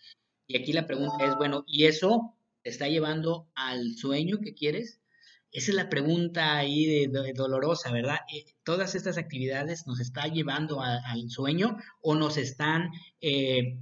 Y 0.47 0.57
aquí 0.57 0.73
la 0.73 0.87
pregunta 0.87 1.27
es, 1.27 1.37
bueno, 1.37 1.65
¿y 1.67 1.85
eso 1.85 2.35
te 2.63 2.71
está 2.71 2.89
llevando 2.89 3.49
al 3.55 3.95
sueño 3.97 4.39
que 4.41 4.55
quieres? 4.55 5.01
Esa 5.51 5.71
es 5.71 5.77
la 5.77 5.89
pregunta 5.89 6.57
ahí 6.57 7.07
de, 7.07 7.33
dolorosa, 7.35 7.91
¿verdad? 7.91 8.19
Eh, 8.33 8.45
¿Todas 8.65 8.95
estas 8.95 9.17
actividades 9.17 9.87
nos 9.87 10.01
están 10.01 10.33
llevando 10.33 10.83
al 10.83 11.31
sueño 11.31 11.77
o 12.03 12.15
nos 12.15 12.37
están 12.37 12.91
eh, 13.21 13.79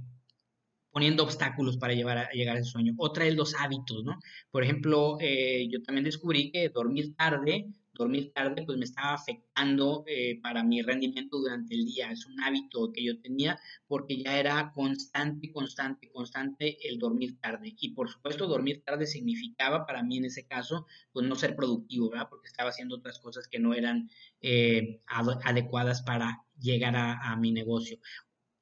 poniendo 0.97 1.21
obstáculos 1.21 1.77
para 1.77 1.93
llevar 1.93 2.17
a, 2.17 2.29
llegar 2.31 2.55
a 2.55 2.59
ese 2.59 2.71
sueño? 2.71 2.95
Otra 2.97 3.27
es 3.27 3.35
los 3.35 3.53
hábitos, 3.53 4.03
¿no? 4.03 4.17
Por 4.49 4.63
ejemplo, 4.63 5.17
eh, 5.19 5.67
yo 5.69 5.83
también 5.83 6.05
descubrí 6.05 6.49
que 6.51 6.69
dormir 6.69 7.15
tarde 7.15 7.67
dormir 7.97 8.31
tarde 8.33 8.63
pues 8.65 8.77
me 8.77 8.85
estaba 8.85 9.13
afectando 9.13 10.03
eh, 10.07 10.39
para 10.41 10.63
mi 10.63 10.81
rendimiento 10.81 11.37
durante 11.37 11.73
el 11.73 11.85
día. 11.85 12.11
Es 12.11 12.25
un 12.25 12.39
hábito 12.41 12.91
que 12.93 13.03
yo 13.03 13.19
tenía 13.19 13.59
porque 13.87 14.21
ya 14.21 14.39
era 14.39 14.71
constante, 14.73 15.51
constante, 15.51 16.09
constante 16.11 16.77
el 16.87 16.99
dormir 16.99 17.39
tarde. 17.39 17.75
Y 17.79 17.89
por 17.89 18.09
supuesto 18.09 18.47
dormir 18.47 18.83
tarde 18.85 19.07
significaba 19.07 19.85
para 19.85 20.03
mí 20.03 20.17
en 20.17 20.25
ese 20.25 20.45
caso 20.45 20.85
pues 21.11 21.27
no 21.27 21.35
ser 21.35 21.55
productivo, 21.55 22.09
¿verdad? 22.09 22.27
Porque 22.29 22.47
estaba 22.47 22.69
haciendo 22.69 22.95
otras 22.95 23.19
cosas 23.19 23.47
que 23.47 23.59
no 23.59 23.73
eran 23.73 24.09
eh, 24.41 25.01
adecuadas 25.43 26.01
para 26.03 26.43
llegar 26.59 26.95
a, 26.95 27.35
mi 27.35 27.51
negocio. 27.51 27.99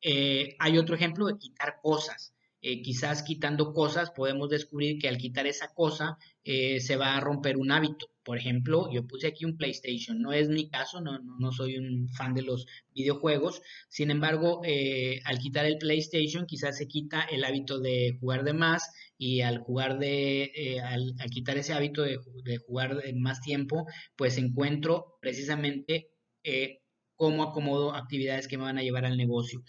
Eh, 0.07 0.55
hay 0.59 0.77
otro 0.77 0.95
ejemplo 0.95 1.25
de 1.27 1.37
quitar 1.37 1.79
cosas. 1.81 2.33
quizás 2.61 3.21
quitando 3.21 3.73
cosas 3.73 4.09
podemos 4.11 4.49
descubrir 4.49 4.97
que 4.99 5.07
al 5.07 5.17
quitar 5.17 5.45
esa 5.45 5.67
cosa 5.73 6.17
se 6.43 6.95
va 6.97 7.15
a 7.15 7.19
romper 7.19 7.57
un 7.57 7.71
hábito. 7.71 8.07
Por 8.25 8.39
ejemplo, 8.39 8.89
yo 8.91 9.05
puse 9.05 9.27
aquí 9.27 9.45
un 9.45 9.55
PlayStation, 9.55 10.19
no 10.19 10.33
es 10.33 10.49
mi 10.49 10.67
caso, 10.67 10.99
no, 10.99 11.19
no, 11.19 11.51
soy 11.51 11.77
un 11.77 12.09
fan 12.09 12.33
de 12.33 12.41
los 12.41 12.65
videojuegos, 12.95 13.61
sin 13.87 14.09
embargo, 14.09 14.61
eh, 14.65 15.21
al 15.25 15.37
quitar 15.37 15.67
el 15.67 15.77
PlayStation 15.77 16.47
quizás 16.47 16.75
se 16.75 16.87
quita 16.87 17.21
el 17.21 17.43
hábito 17.43 17.79
de 17.79 18.17
jugar 18.19 18.43
de 18.43 18.53
más 18.53 18.91
y 19.15 19.41
al 19.41 19.59
jugar 19.59 19.99
de, 19.99 20.51
eh, 20.55 20.81
al, 20.81 21.13
quitar 21.29 21.59
ese 21.59 21.73
hábito 21.73 22.01
de, 22.01 22.17
jugar 22.65 22.97
de 22.97 23.13
más 23.13 23.41
tiempo, 23.41 23.85
pues 24.15 24.39
encuentro 24.39 25.19
precisamente 25.21 26.09
eh, 26.43 26.79
cómo 27.15 27.43
acomodo 27.43 27.95
actividades 27.95 28.47
que 28.47 28.57
me 28.57 28.63
van 28.63 28.77
a 28.77 28.83
llevar 28.83 29.05
al 29.05 29.17
negocio 29.17 29.63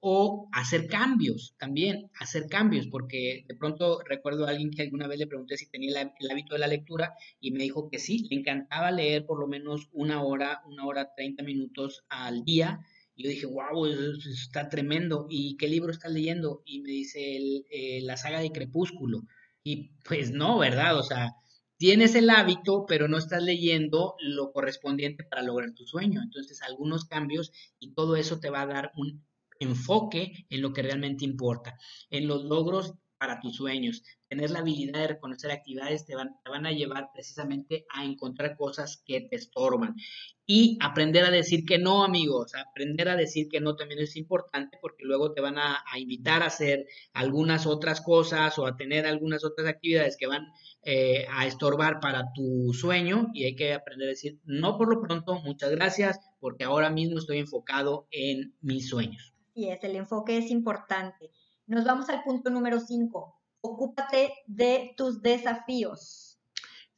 o 0.00 0.48
hacer 0.52 0.86
cambios 0.86 1.54
también, 1.58 2.10
hacer 2.18 2.46
cambios, 2.48 2.86
porque 2.88 3.44
de 3.46 3.54
pronto 3.54 4.00
recuerdo 4.06 4.46
a 4.46 4.50
alguien 4.50 4.70
que 4.70 4.82
alguna 4.82 5.06
vez 5.06 5.18
le 5.18 5.26
pregunté 5.26 5.58
si 5.58 5.68
tenía 5.68 6.00
el 6.00 6.30
hábito 6.30 6.54
de 6.54 6.60
la 6.60 6.66
lectura 6.66 7.12
y 7.38 7.50
me 7.50 7.62
dijo 7.62 7.90
que 7.90 7.98
sí, 7.98 8.26
le 8.30 8.36
encantaba 8.38 8.90
leer 8.90 9.26
por 9.26 9.38
lo 9.38 9.46
menos 9.46 9.88
una 9.92 10.22
hora, 10.22 10.62
una 10.66 10.86
hora, 10.86 11.12
treinta 11.14 11.42
minutos 11.42 12.04
al 12.08 12.44
día 12.44 12.80
Y 13.14 13.24
yo 13.24 13.28
dije, 13.30 13.46
wow, 13.46 13.86
eso, 13.86 14.30
está 14.30 14.68
tremendo. 14.70 15.26
¿Y 15.28 15.56
qué 15.58 15.68
libro 15.68 15.92
estás 15.92 16.12
leyendo? 16.12 16.62
Y 16.64 16.80
me 16.80 16.90
dice 16.90 17.20
eh, 17.70 18.00
la 18.02 18.16
saga 18.16 18.40
de 18.40 18.52
Crepúsculo. 18.52 19.24
Y 19.62 19.90
pues 20.04 20.30
no, 20.32 20.58
¿verdad? 20.58 20.98
O 20.98 21.02
sea, 21.02 21.34
tienes 21.80 22.14
el 22.14 22.28
hábito, 22.28 22.84
pero 22.86 23.08
no 23.08 23.16
estás 23.16 23.42
leyendo 23.42 24.14
lo 24.20 24.52
correspondiente 24.52 25.24
para 25.24 25.42
lograr 25.42 25.72
tu 25.72 25.86
sueño. 25.86 26.20
Entonces, 26.22 26.60
algunos 26.60 27.06
cambios 27.06 27.52
y 27.78 27.94
todo 27.94 28.16
eso 28.16 28.38
te 28.38 28.50
va 28.50 28.60
a 28.60 28.66
dar 28.66 28.92
un 28.96 29.24
enfoque 29.60 30.44
en 30.50 30.60
lo 30.60 30.74
que 30.74 30.82
realmente 30.82 31.24
importa, 31.24 31.78
en 32.10 32.28
los 32.28 32.44
logros 32.44 32.92
para 33.16 33.40
tus 33.40 33.56
sueños. 33.56 34.02
Tener 34.28 34.50
la 34.50 34.58
habilidad 34.58 35.00
de 35.00 35.08
reconocer 35.08 35.50
actividades 35.52 36.04
te 36.04 36.14
van, 36.16 36.66
a 36.66 36.70
llevar 36.70 37.08
precisamente 37.14 37.86
a 37.88 38.04
encontrar 38.04 38.58
cosas 38.58 39.02
que 39.06 39.22
te 39.22 39.36
estorban. 39.36 39.96
Y 40.44 40.76
aprender 40.82 41.24
a 41.24 41.30
decir 41.30 41.64
que 41.64 41.78
no, 41.78 42.04
amigos. 42.04 42.52
Aprender 42.56 43.08
a 43.08 43.16
decir 43.16 43.48
que 43.48 43.60
no 43.60 43.74
también 43.74 44.00
es 44.00 44.16
importante 44.16 44.76
porque 44.82 45.04
luego 45.04 45.32
te 45.32 45.40
van 45.40 45.56
a 45.56 45.82
invitar 45.96 46.42
a 46.42 46.46
hacer 46.46 46.86
algunas 47.14 47.66
otras 47.66 48.02
cosas 48.02 48.58
o 48.58 48.66
a 48.66 48.76
tener 48.76 49.06
algunas 49.06 49.44
otras 49.46 49.66
actividades 49.66 50.18
que 50.18 50.26
van 50.26 50.46
eh, 50.82 51.26
a 51.30 51.46
estorbar 51.46 52.00
para 52.00 52.32
tu 52.32 52.72
sueño 52.72 53.28
y 53.34 53.44
hay 53.44 53.54
que 53.54 53.74
aprender 53.74 54.08
a 54.08 54.10
decir, 54.12 54.38
no 54.44 54.78
por 54.78 54.88
lo 54.88 55.02
pronto, 55.02 55.38
muchas 55.40 55.70
gracias, 55.72 56.18
porque 56.38 56.64
ahora 56.64 56.88
mismo 56.88 57.18
estoy 57.18 57.38
enfocado 57.38 58.08
en 58.10 58.54
mis 58.62 58.88
sueños. 58.88 59.34
Así 59.50 59.68
es, 59.68 59.84
el 59.84 59.96
enfoque 59.96 60.38
es 60.38 60.50
importante. 60.50 61.32
Nos 61.66 61.84
vamos 61.84 62.08
al 62.08 62.22
punto 62.22 62.48
número 62.48 62.80
5. 62.80 63.42
Ocúpate 63.60 64.32
de 64.46 64.94
tus 64.96 65.20
desafíos. 65.20 66.38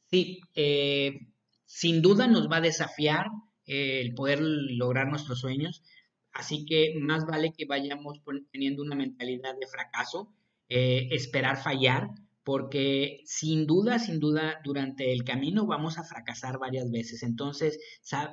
Sí, 0.05 0.39
eh, 0.55 1.27
sin 1.65 2.01
duda 2.01 2.27
nos 2.27 2.49
va 2.49 2.57
a 2.57 2.61
desafiar 2.61 3.25
eh, 3.65 3.99
el 3.99 4.13
poder 4.13 4.39
lograr 4.41 5.07
nuestros 5.09 5.41
sueños, 5.41 5.83
así 6.31 6.65
que 6.65 6.93
más 7.01 7.25
vale 7.25 7.51
que 7.51 7.65
vayamos 7.65 8.21
teniendo 8.49 8.81
una 8.81 8.95
mentalidad 8.95 9.55
de 9.59 9.67
fracaso, 9.67 10.33
esperar 10.69 11.61
fallar, 11.61 12.07
porque 12.43 13.21
sin 13.25 13.65
duda, 13.65 13.99
sin 13.99 14.19
duda, 14.19 14.59
durante 14.63 15.13
el 15.13 15.23
camino 15.23 15.65
vamos 15.65 15.97
a 15.97 16.03
fracasar 16.03 16.59
varias 16.59 16.91
veces. 16.91 17.23
Entonces, 17.23 17.79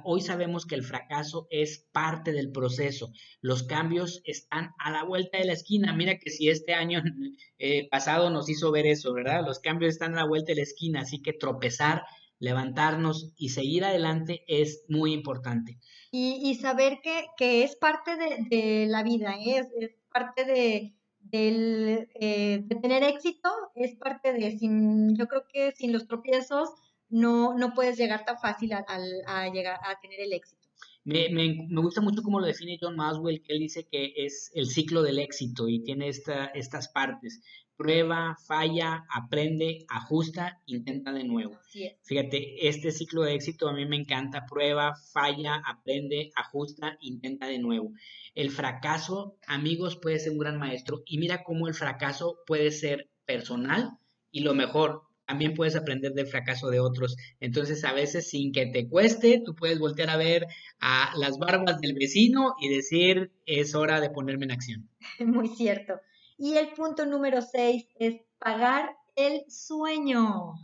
hoy 0.05 0.21
sabemos 0.21 0.67
que 0.67 0.75
el 0.75 0.83
fracaso 0.83 1.47
es 1.51 1.87
parte 1.93 2.33
del 2.33 2.51
proceso. 2.51 3.13
Los 3.41 3.63
cambios 3.63 4.21
están 4.25 4.71
a 4.79 4.91
la 4.91 5.05
vuelta 5.05 5.39
de 5.39 5.45
la 5.45 5.53
esquina. 5.53 5.93
Mira 5.93 6.19
que 6.19 6.31
si 6.31 6.49
este 6.49 6.75
año 6.75 7.03
eh, 7.59 7.89
pasado 7.89 8.31
nos 8.31 8.49
hizo 8.49 8.73
ver 8.73 8.87
eso, 8.87 9.13
¿verdad? 9.13 9.45
Los 9.47 9.61
cambios 9.61 9.93
están 9.93 10.15
a 10.15 10.23
la 10.23 10.27
vuelta 10.27 10.53
de 10.53 10.57
la 10.57 10.63
esquina, 10.63 11.03
así 11.03 11.23
que 11.23 11.33
tropezar, 11.33 12.03
levantarnos 12.41 13.33
y 13.37 13.51
seguir 13.51 13.85
adelante 13.85 14.43
es 14.49 14.85
muy 14.89 15.13
importante. 15.13 15.79
Y, 16.11 16.57
saber 16.57 16.99
que, 17.03 17.63
es 17.63 17.77
parte 17.77 18.17
de, 18.17 18.87
la 18.89 19.05
vida, 19.05 19.37
¿eh? 19.39 19.69
es 19.79 19.93
parte 20.11 20.45
de 20.45 20.95
del, 21.31 22.09
eh, 22.15 22.61
de 22.65 22.77
tener 22.77 23.03
éxito 23.03 23.51
es 23.75 23.97
parte 23.97 24.33
de, 24.33 24.59
sin, 24.59 25.17
yo 25.17 25.27
creo 25.27 25.45
que 25.53 25.73
sin 25.73 25.93
los 25.93 26.07
tropiezos 26.07 26.71
no, 27.09 27.57
no 27.57 27.75
puedes 27.75 27.97
llegar 27.99 28.25
tan 28.25 28.39
fácil 28.39 28.73
a, 28.73 29.49
llegar 29.51 29.81
a 29.85 30.01
tener 30.01 30.21
el 30.21 30.33
éxito. 30.33 30.69
Me, 31.05 31.29
me, 31.31 31.67
me, 31.69 31.81
gusta 31.81 32.01
mucho 32.01 32.23
cómo 32.23 32.41
lo 32.41 32.47
define 32.47 32.79
John 32.81 32.95
Maswell, 32.95 33.43
que 33.43 33.55
él 33.55 33.61
dice 33.61 33.87
que 33.91 34.13
es 34.17 34.51
el 34.55 34.67
ciclo 34.67 35.03
del 35.03 35.19
éxito 35.19 35.69
y 35.69 35.83
tiene 35.83 36.09
esta, 36.09 36.47
estas 36.47 36.89
partes. 36.89 37.41
Prueba, 37.81 38.37
falla, 38.47 39.07
aprende, 39.09 39.87
ajusta, 39.89 40.61
intenta 40.67 41.13
de 41.13 41.25
nuevo. 41.25 41.59
Fíjate, 42.03 42.69
este 42.69 42.91
ciclo 42.91 43.23
de 43.23 43.35
éxito 43.35 43.71
a 43.71 43.73
mí 43.73 43.87
me 43.87 43.97
encanta. 43.97 44.45
Prueba, 44.45 44.95
falla, 45.15 45.63
aprende, 45.67 46.31
ajusta, 46.37 46.99
intenta 47.01 47.47
de 47.47 47.59
nuevo. 47.59 47.95
El 48.35 48.51
fracaso, 48.51 49.39
amigos, 49.47 49.97
puede 49.97 50.19
ser 50.19 50.33
un 50.33 50.41
gran 50.41 50.59
maestro 50.59 51.03
y 51.07 51.17
mira 51.17 51.43
cómo 51.43 51.69
el 51.69 51.75
fracaso 51.75 52.41
puede 52.47 52.71
ser 52.71 53.09
personal 53.25 53.97
y 54.31 54.41
lo 54.41 54.53
mejor, 54.53 55.05
también 55.25 55.55
puedes 55.55 55.75
aprender 55.75 56.13
del 56.13 56.27
fracaso 56.27 56.69
de 56.69 56.81
otros. 56.81 57.17
Entonces, 57.41 57.85
a 57.85 57.95
veces 57.95 58.29
sin 58.29 58.53
que 58.53 58.67
te 58.67 58.91
cueste, 58.91 59.41
tú 59.43 59.55
puedes 59.55 59.79
voltear 59.79 60.11
a 60.11 60.19
ver 60.19 60.47
a 60.81 61.15
las 61.17 61.39
barbas 61.39 61.81
del 61.81 61.95
vecino 61.95 62.57
y 62.61 62.69
decir, 62.69 63.33
es 63.47 63.75
hora 63.75 64.03
de 64.03 64.11
ponerme 64.11 64.45
en 64.45 64.51
acción. 64.51 64.91
Muy 65.19 65.49
cierto. 65.49 65.95
Y 66.43 66.57
el 66.57 66.73
punto 66.73 67.05
número 67.05 67.43
seis 67.43 67.87
es 67.99 68.23
pagar 68.39 68.97
el 69.15 69.43
sueño. 69.51 70.55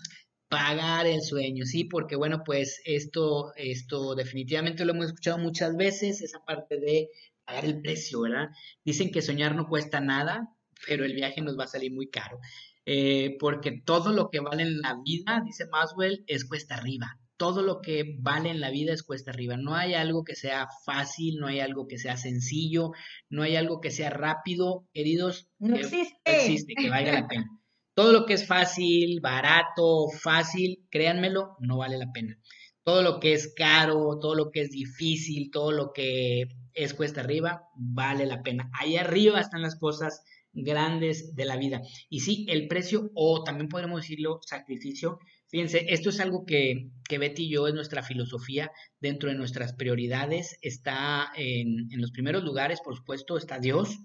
Pagar 0.49 1.07
el 1.07 1.21
sueño, 1.21 1.67
sí, 1.67 1.85
porque 1.85 2.17
bueno, 2.17 2.45
pues 2.47 2.81
esto, 2.87 3.53
esto 3.57 4.15
definitivamente 4.15 4.87
lo 4.87 4.93
hemos 4.93 5.09
escuchado 5.09 5.37
muchas 5.37 5.77
veces, 5.77 6.23
esa 6.23 6.43
parte 6.47 6.81
de 6.81 7.11
pagar 7.45 7.67
el 7.67 7.83
precio, 7.83 8.23
¿verdad? 8.23 8.49
Dicen 8.87 9.13
que 9.13 9.21
soñar 9.21 9.55
no 9.55 9.69
cuesta 9.69 10.01
nada, 10.01 10.57
pero 10.87 11.05
el 11.05 11.13
viaje 11.13 11.43
nos 11.43 11.59
va 11.59 11.65
a 11.65 11.69
salir 11.69 11.93
muy 11.93 12.09
caro. 12.09 12.39
Eh, 12.87 13.37
porque 13.39 13.83
todo 13.85 14.13
lo 14.13 14.31
que 14.31 14.41
vale 14.41 14.63
en 14.63 14.81
la 14.81 14.99
vida, 15.05 15.43
dice 15.45 15.67
Maswell, 15.67 16.25
es 16.27 16.47
cuesta 16.47 16.77
arriba. 16.77 17.21
Todo 17.37 17.63
lo 17.63 17.81
que 17.81 18.17
vale 18.19 18.51
en 18.51 18.61
la 18.61 18.71
vida 18.71 18.93
es 18.93 19.03
cuesta 19.03 19.31
arriba. 19.31 19.57
No 19.57 19.75
hay 19.75 19.95
algo 19.95 20.25
que 20.25 20.35
sea 20.35 20.69
fácil, 20.85 21.37
no 21.39 21.47
hay 21.47 21.61
algo 21.61 21.87
que 21.87 21.99
sea 21.99 22.17
sencillo, 22.17 22.93
no 23.29 23.43
hay 23.43 23.57
algo 23.57 23.81
que 23.81 23.91
sea 23.91 24.11
rápido, 24.11 24.87
queridos. 24.93 25.49
No 25.59 25.77
existe. 25.77 26.17
Existe, 26.25 26.75
que 26.75 26.91
valga 26.91 27.13
la 27.13 27.29
pena. 27.29 27.47
Todo 27.95 28.13
lo 28.13 28.27
que 28.27 28.35
es 28.35 28.47
fácil, 28.47 29.21
barato, 29.21 30.09
fácil, 30.23 30.87
créanmelo, 30.91 31.57
no 31.61 31.79
vale 31.79 31.97
la 31.97 32.13
pena. 32.13 32.39
Todo 32.83 33.03
lo 33.03 33.21
que 33.21 33.33
es 33.33 33.53
caro, 33.55 34.19
todo 34.21 34.35
lo 34.35 34.51
que 34.51 34.61
es 34.61 34.71
difícil, 34.71 35.51
todo 35.51 35.73
lo 35.73 35.93
que 35.93 36.45
es 36.75 36.95
cuesta 36.95 37.23
arriba, 37.23 37.63
vale 37.75 38.27
la 38.27 38.43
pena. 38.43 38.71
Ahí 38.79 38.97
arriba 38.97 39.41
están 39.41 39.63
las 39.63 39.79
cosas 39.79 40.23
grandes 40.53 41.35
de 41.35 41.45
la 41.45 41.57
vida. 41.57 41.83
Y 42.09 42.21
sí, 42.21 42.47
el 42.49 42.69
precio, 42.69 43.11
o 43.15 43.43
también 43.45 43.69
podemos 43.69 44.03
decirlo, 44.03 44.41
sacrificio. 44.43 45.19
Fíjense, 45.57 45.87
esto 45.89 46.11
es 46.11 46.21
algo 46.21 46.45
que, 46.45 46.91
que 47.09 47.17
Betty 47.17 47.45
y 47.45 47.49
yo 47.49 47.67
es 47.67 47.73
nuestra 47.73 48.03
filosofía 48.03 48.71
dentro 49.01 49.31
de 49.31 49.37
nuestras 49.37 49.73
prioridades. 49.73 50.59
Está 50.61 51.33
en, 51.35 51.89
los 51.93 52.11
primeros 52.11 52.45
lugares, 52.45 52.83
por 52.83 52.95
supuesto, 52.95 53.39
está 53.39 53.59
Dios, 53.59 53.97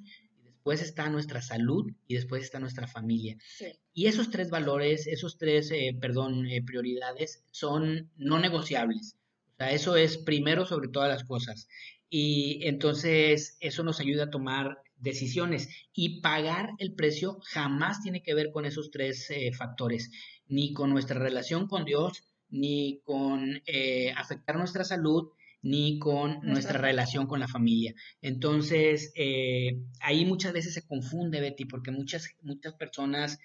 después 0.46 0.82
está 0.82 1.10
nuestra 1.10 1.42
salud 1.42 1.92
y 2.08 2.16
después 2.16 2.46
está 2.46 2.62
nuestra 2.62 2.88
familia. 2.88 3.36
Y 3.94 4.06
esos 4.06 4.30
tres 4.30 4.50
valores, 4.50 5.08
esos 5.08 5.38
tres, 5.38 5.72
eh, 5.72 5.94
perdón, 6.00 6.48
eh, 6.48 6.64
prioridades 6.64 7.44
son 7.52 8.10
no 8.16 8.40
negociables. 8.40 9.18
O 9.56 9.58
sea, 9.58 9.74
eso 9.74 9.98
es 9.98 10.20
primero 10.20 10.66
sobre 10.66 10.88
todas 10.88 11.10
las 11.10 11.26
cosas 11.26 11.68
y 12.10 12.66
entonces 12.66 13.58
eso 13.60 13.84
nos 13.84 14.00
ayuda 14.00 14.24
a 14.24 14.30
tomar 14.30 14.78
decisiones 15.02 15.70
y 15.94 16.22
pagar 16.22 16.72
el 16.78 16.94
precio 16.94 17.40
jamás 17.44 18.02
tiene 18.02 18.22
que 18.22 18.34
ver 18.34 18.52
con 18.52 18.66
esos 18.66 18.92
tres 18.92 19.30
eh, 19.30 19.52
factores, 19.54 20.12
ni 20.48 20.74
con 20.74 20.92
nuestra 20.92 21.20
relación 21.20 21.68
con 21.68 21.86
Dios, 21.86 22.24
ni 22.50 23.02
con 23.04 23.62
eh, 23.66 24.14
afectar 24.16 24.58
nuestra 24.58 24.84
salud, 24.84 25.30
ni 25.64 26.00
con 26.00 26.40
nuestra 26.42 26.80
relación 26.80 27.28
con 27.28 27.40
la 27.40 27.48
familia. 27.48 27.94
Entonces, 28.22 29.14
eh, 29.16 29.80
ahí 30.02 30.26
muchas 30.26 30.54
veces 30.54 30.74
se 30.74 30.88
confunde, 30.88 31.40
Betty, 31.40 31.66
porque 31.66 31.92
muchas, 31.92 32.30
muchas 32.42 32.74
personas, 32.74 33.38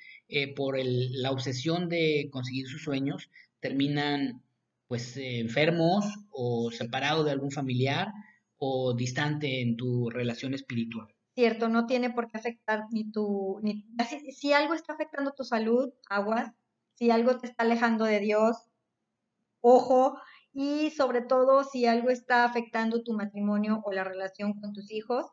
por 0.56 0.78
la 0.82 1.30
obsesión 1.30 1.88
de 1.88 2.28
conseguir 2.32 2.66
sus 2.66 2.82
sueños, 2.82 3.30
terminan 3.60 4.42
pues 4.88 5.16
enfermos 5.16 6.04
o 6.30 6.70
separados 6.70 7.26
de 7.26 7.32
algún 7.32 7.50
familiar 7.50 8.08
o 8.56 8.94
distante 8.94 9.60
en 9.60 9.76
tu 9.76 10.10
relación 10.10 10.54
espiritual. 10.54 11.15
Cierto, 11.36 11.68
no 11.68 11.84
tiene 11.84 12.08
por 12.08 12.30
qué 12.30 12.38
afectar 12.38 12.84
ni 12.90 13.12
tu, 13.12 13.60
ni, 13.62 13.86
si, 14.34 14.54
algo 14.54 14.72
está 14.72 14.94
afectando 14.94 15.32
tu 15.32 15.44
salud, 15.44 15.92
aguas, 16.08 16.50
si 16.94 17.10
algo 17.10 17.36
te 17.36 17.46
está 17.46 17.64
alejando 17.64 18.06
de 18.06 18.20
Dios, 18.20 18.56
ojo, 19.60 20.18
y 20.54 20.88
sobre 20.92 21.20
todo 21.20 21.62
si 21.62 21.84
algo 21.84 22.08
está 22.08 22.46
afectando 22.46 23.02
tu 23.02 23.12
matrimonio 23.12 23.82
o 23.84 23.92
la 23.92 24.02
relación 24.02 24.58
con 24.58 24.72
tus 24.72 24.90
hijos, 24.90 25.26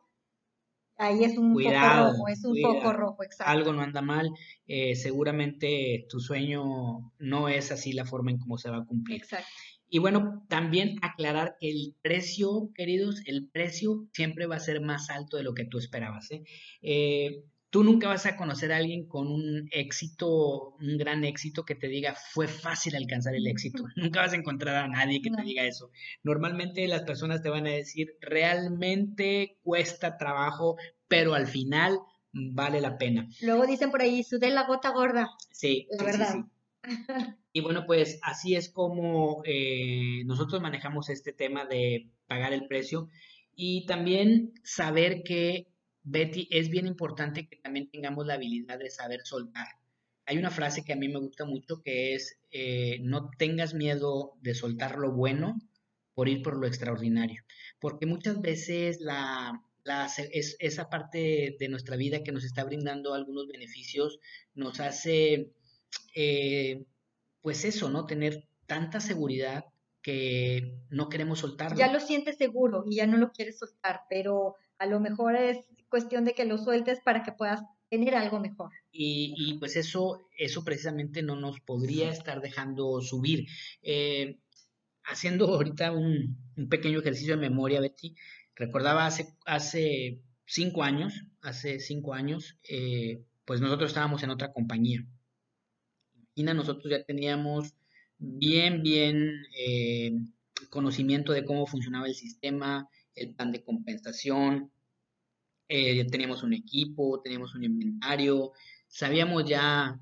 ahí 0.98 1.24
es 1.24 1.38
un 1.38 1.54
foco 1.54 1.70
rojo, 1.70 2.28
es 2.28 2.44
un 2.44 2.54
foco 2.60 2.92
rojo, 2.92 3.24
exacto. 3.24 3.50
Algo 3.50 3.72
no 3.72 3.80
anda 3.80 4.02
mal, 4.02 4.28
eh, 4.66 4.96
seguramente 4.96 6.04
tu 6.10 6.20
sueño 6.20 7.14
no 7.18 7.48
es 7.48 7.72
así 7.72 7.94
la 7.94 8.04
forma 8.04 8.30
en 8.30 8.40
cómo 8.40 8.58
se 8.58 8.68
va 8.68 8.76
a 8.76 8.84
cumplir. 8.84 9.22
Exacto. 9.22 9.48
Y 9.94 10.00
bueno, 10.00 10.44
también 10.48 10.96
aclarar 11.02 11.56
que 11.60 11.70
el 11.70 11.94
precio, 12.02 12.72
queridos, 12.74 13.22
el 13.26 13.48
precio 13.48 14.08
siempre 14.12 14.46
va 14.46 14.56
a 14.56 14.58
ser 14.58 14.80
más 14.80 15.08
alto 15.08 15.36
de 15.36 15.44
lo 15.44 15.54
que 15.54 15.66
tú 15.66 15.78
esperabas. 15.78 16.32
¿eh? 16.32 16.42
Eh, 16.82 17.44
tú 17.70 17.84
nunca 17.84 18.08
vas 18.08 18.26
a 18.26 18.36
conocer 18.36 18.72
a 18.72 18.78
alguien 18.78 19.06
con 19.06 19.28
un 19.28 19.68
éxito, 19.70 20.74
un 20.80 20.98
gran 20.98 21.22
éxito 21.22 21.64
que 21.64 21.76
te 21.76 21.86
diga 21.86 22.16
fue 22.32 22.48
fácil 22.48 22.96
alcanzar 22.96 23.36
el 23.36 23.46
éxito. 23.46 23.84
nunca 23.94 24.22
vas 24.22 24.32
a 24.32 24.36
encontrar 24.36 24.74
a 24.74 24.88
nadie 24.88 25.22
que 25.22 25.30
te 25.30 25.42
diga 25.42 25.62
eso. 25.62 25.92
Normalmente 26.24 26.88
las 26.88 27.04
personas 27.04 27.40
te 27.40 27.50
van 27.50 27.68
a 27.68 27.70
decir 27.70 28.16
realmente 28.20 29.58
cuesta 29.62 30.18
trabajo, 30.18 30.76
pero 31.06 31.34
al 31.34 31.46
final 31.46 32.00
vale 32.32 32.80
la 32.80 32.98
pena. 32.98 33.28
Luego 33.42 33.64
dicen 33.64 33.92
por 33.92 34.02
ahí, 34.02 34.24
sudé 34.24 34.50
la 34.50 34.66
gota 34.66 34.90
gorda. 34.90 35.30
Sí, 35.52 35.86
la 35.96 36.02
verdad. 36.02 36.34
Y 37.56 37.60
bueno, 37.60 37.86
pues 37.86 38.18
así 38.22 38.56
es 38.56 38.68
como 38.68 39.42
eh, 39.44 40.24
nosotros 40.24 40.60
manejamos 40.60 41.08
este 41.08 41.32
tema 41.32 41.64
de 41.64 42.08
pagar 42.26 42.52
el 42.52 42.66
precio. 42.66 43.08
Y 43.54 43.86
también 43.86 44.52
saber 44.64 45.22
que, 45.22 45.68
Betty, 46.02 46.48
es 46.50 46.68
bien 46.68 46.88
importante 46.88 47.46
que 47.46 47.56
también 47.56 47.88
tengamos 47.90 48.26
la 48.26 48.34
habilidad 48.34 48.80
de 48.80 48.90
saber 48.90 49.20
soltar. 49.22 49.68
Hay 50.26 50.38
una 50.38 50.50
frase 50.50 50.84
que 50.84 50.94
a 50.94 50.96
mí 50.96 51.08
me 51.08 51.20
gusta 51.20 51.44
mucho 51.44 51.80
que 51.80 52.14
es, 52.14 52.38
eh, 52.50 52.98
no 53.02 53.30
tengas 53.38 53.72
miedo 53.74 54.32
de 54.40 54.54
soltar 54.54 54.98
lo 54.98 55.12
bueno 55.12 55.56
por 56.14 56.28
ir 56.28 56.42
por 56.42 56.56
lo 56.56 56.66
extraordinario. 56.66 57.42
Porque 57.80 58.06
muchas 58.06 58.40
veces 58.40 59.00
la, 59.00 59.62
es, 60.32 60.56
esa 60.58 60.88
parte 60.88 61.56
de 61.58 61.68
nuestra 61.68 61.96
vida 61.96 62.22
que 62.22 62.32
nos 62.32 62.44
está 62.44 62.64
brindando 62.64 63.14
algunos 63.14 63.46
beneficios 63.48 64.18
nos 64.54 64.80
hace, 64.80 65.52
eh, 66.14 66.84
pues 67.42 67.64
eso, 67.64 67.90
¿no? 67.90 68.06
Tener 68.06 68.46
tanta 68.66 69.00
seguridad 69.00 69.64
que 70.02 70.76
no 70.90 71.08
queremos 71.08 71.40
soltarlo. 71.40 71.78
Ya 71.78 71.92
lo 71.92 72.00
sientes 72.00 72.36
seguro 72.36 72.84
y 72.86 72.96
ya 72.96 73.06
no 73.06 73.16
lo 73.16 73.32
quieres 73.32 73.58
soltar, 73.58 74.02
pero 74.08 74.56
a 74.78 74.86
lo 74.86 75.00
mejor 75.00 75.36
es 75.36 75.66
cuestión 75.88 76.24
de 76.24 76.34
que 76.34 76.44
lo 76.44 76.58
sueltes 76.58 77.00
para 77.00 77.22
que 77.22 77.32
puedas 77.32 77.62
tener 77.88 78.14
algo 78.14 78.40
mejor. 78.40 78.70
Y, 78.90 79.56
pues 79.58 79.76
eso, 79.76 80.28
eso 80.36 80.64
precisamente 80.64 81.22
no 81.22 81.36
nos 81.36 81.60
podría 81.60 82.10
estar 82.10 82.40
dejando 82.40 83.00
subir. 83.00 83.46
Eh, 83.82 84.38
haciendo 85.04 85.46
ahorita 85.46 85.92
un, 85.92 86.36
pequeño 86.68 87.00
ejercicio 87.00 87.34
de 87.36 87.48
memoria, 87.48 87.80
Betty, 87.80 88.16
recordaba 88.56 89.06
hace, 89.06 89.34
hace 89.46 90.20
cinco 90.44 90.82
años, 90.82 91.24
hace 91.40 91.78
cinco 91.80 92.14
años, 92.14 92.58
eh, 92.68 93.22
pues 93.44 93.60
nosotros 93.60 93.90
estábamos 93.90 94.22
en 94.22 94.30
otra 94.30 94.52
compañía. 94.52 95.06
Nosotros 96.36 96.90
ya 96.90 97.04
teníamos 97.04 97.74
bien, 98.18 98.82
bien 98.82 99.46
eh, 99.56 100.12
conocimiento 100.68 101.32
de 101.32 101.44
cómo 101.44 101.66
funcionaba 101.66 102.08
el 102.08 102.14
sistema, 102.14 102.88
el 103.14 103.34
plan 103.34 103.52
de 103.52 103.62
compensación, 103.62 104.72
eh, 105.68 106.04
teníamos 106.10 106.42
un 106.42 106.52
equipo, 106.52 107.20
teníamos 107.22 107.54
un 107.54 107.64
inventario, 107.64 108.52
sabíamos 108.88 109.44
ya, 109.44 110.00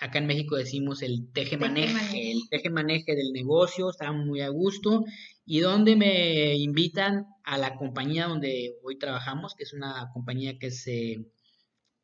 acá 0.00 0.18
en 0.18 0.26
México 0.26 0.56
decimos 0.56 1.02
el 1.02 1.32
teje-maneje, 1.32 2.30
el 2.30 2.48
teje-maneje 2.48 3.16
del 3.16 3.32
negocio, 3.32 3.90
estábamos 3.90 4.26
muy 4.26 4.40
a 4.40 4.48
gusto, 4.48 5.04
y 5.44 5.60
donde 5.60 5.96
me 5.96 6.54
invitan 6.56 7.26
a 7.42 7.58
la 7.58 7.74
compañía 7.74 8.26
donde 8.26 8.76
hoy 8.84 8.98
trabajamos, 8.98 9.54
que 9.54 9.64
es 9.64 9.72
una 9.72 10.10
compañía 10.14 10.58
que 10.58 10.70
se, 10.70 11.26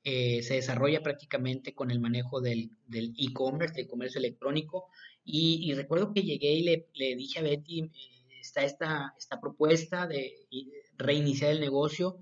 eh, 0.04 0.42
se 0.42 0.54
desarrolla 0.54 1.02
prácticamente 1.02 1.74
con 1.74 1.90
el 1.90 2.00
manejo 2.00 2.40
del 2.40 2.70
e-commerce, 2.88 3.74
del 3.74 3.88
comercio 3.88 4.18
electrónico, 4.18 4.88
y, 5.24 5.72
recuerdo 5.74 6.12
que 6.14 6.22
llegué 6.22 6.52
y 6.52 6.62
le, 6.62 6.88
le 6.94 7.14
dije 7.16 7.40
a 7.40 7.42
Betty, 7.42 7.80
eh, 7.80 7.90
está 8.40 8.64
esta, 8.64 9.14
esta 9.18 9.40
propuesta 9.40 10.06
de 10.06 10.34
reiniciar 10.96 11.50
el 11.50 11.60
negocio, 11.60 12.18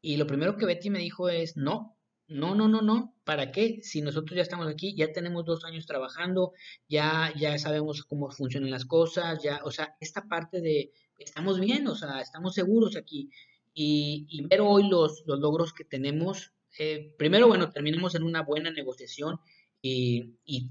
y 0.00 0.16
lo 0.16 0.26
primero 0.26 0.56
que 0.56 0.66
Betty 0.66 0.88
me 0.90 1.00
dijo 1.00 1.28
es, 1.28 1.56
no, 1.56 1.96
no, 2.28 2.54
no, 2.54 2.68
no, 2.68 2.82
no, 2.82 3.14
¿para 3.24 3.52
qué? 3.52 3.80
Si 3.82 4.00
nosotros 4.02 4.36
ya 4.36 4.42
estamos 4.42 4.66
aquí, 4.66 4.94
ya 4.96 5.12
tenemos 5.12 5.44
dos 5.44 5.64
años 5.64 5.86
trabajando, 5.86 6.52
ya, 6.88 7.32
ya 7.36 7.56
sabemos 7.58 8.02
cómo 8.04 8.30
funcionan 8.30 8.70
las 8.70 8.84
cosas, 8.84 9.42
ya, 9.42 9.60
o 9.64 9.70
sea, 9.70 9.96
esta 10.00 10.26
parte 10.26 10.60
de, 10.60 10.92
estamos 11.18 11.60
bien, 11.60 11.86
o 11.86 11.94
sea, 11.94 12.20
estamos 12.20 12.54
seguros 12.54 12.96
aquí. 12.96 13.30
Y, 13.74 14.26
ver 14.48 14.60
hoy 14.62 14.88
los, 14.88 15.22
los 15.26 15.38
logros 15.38 15.72
que 15.72 15.84
tenemos, 15.84 16.52
eh, 16.78 17.14
primero, 17.18 17.48
bueno, 17.48 17.70
terminamos 17.70 18.14
en 18.14 18.22
una 18.22 18.42
buena 18.42 18.70
negociación 18.70 19.38
y, 19.82 20.36
y 20.44 20.70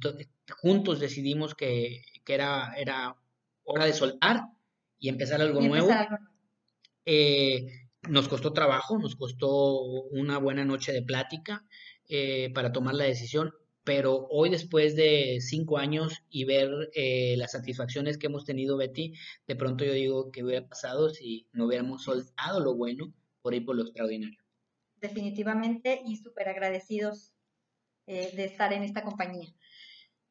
juntos 0.62 1.00
decidimos 1.00 1.56
que, 1.56 2.04
que, 2.24 2.34
era, 2.34 2.74
era 2.78 3.16
hora 3.64 3.86
de 3.86 3.94
soltar 3.94 4.42
y 5.00 5.10
empezar 5.10 5.42
algo 5.42 5.62
nuevo. 5.62 5.90
Eh, 7.06 7.68
nos 8.10 8.28
costó 8.28 8.54
trabajo, 8.54 8.98
nos 8.98 9.16
costó 9.16 9.82
una 9.82 10.38
buena 10.38 10.66
noche 10.66 10.92
de 10.92 11.02
plática 11.02 11.66
eh, 12.08 12.52
para 12.54 12.72
tomar 12.72 12.96
la 12.96 13.06
decisión, 13.06 13.52
pero 13.84 14.28
hoy 14.30 14.50
después 14.50 14.96
de 14.96 15.40
cinco 15.42 15.78
años 15.78 16.24
y 16.30 16.46
ver 16.46 16.70
eh, 16.94 17.36
las 17.38 17.52
satisfacciones 17.52 18.18
que 18.18 18.28
hemos 18.28 18.46
tenido, 18.46 18.78
Betty, 18.78 19.14
de 19.48 19.56
pronto 19.56 19.86
yo 19.86 19.94
digo 19.94 20.32
que 20.32 20.44
hubiera 20.44 20.68
pasado 20.68 21.10
si 21.10 21.48
no 21.52 21.66
hubiéramos 21.66 22.04
soltado 22.04 22.60
lo 22.60 22.76
bueno 22.76 23.14
por 23.42 23.54
ir 23.54 23.66
por 23.66 23.76
lo 23.76 23.84
extraordinario. 23.84 24.45
Definitivamente 25.02 26.02
y 26.06 26.18
súper 26.18 26.50
agradecidos 26.50 27.34
eh, 28.08 28.32
de 28.36 28.46
estar 28.46 28.74
en 28.74 28.84
esta 28.84 29.04
compañía. 29.04 29.54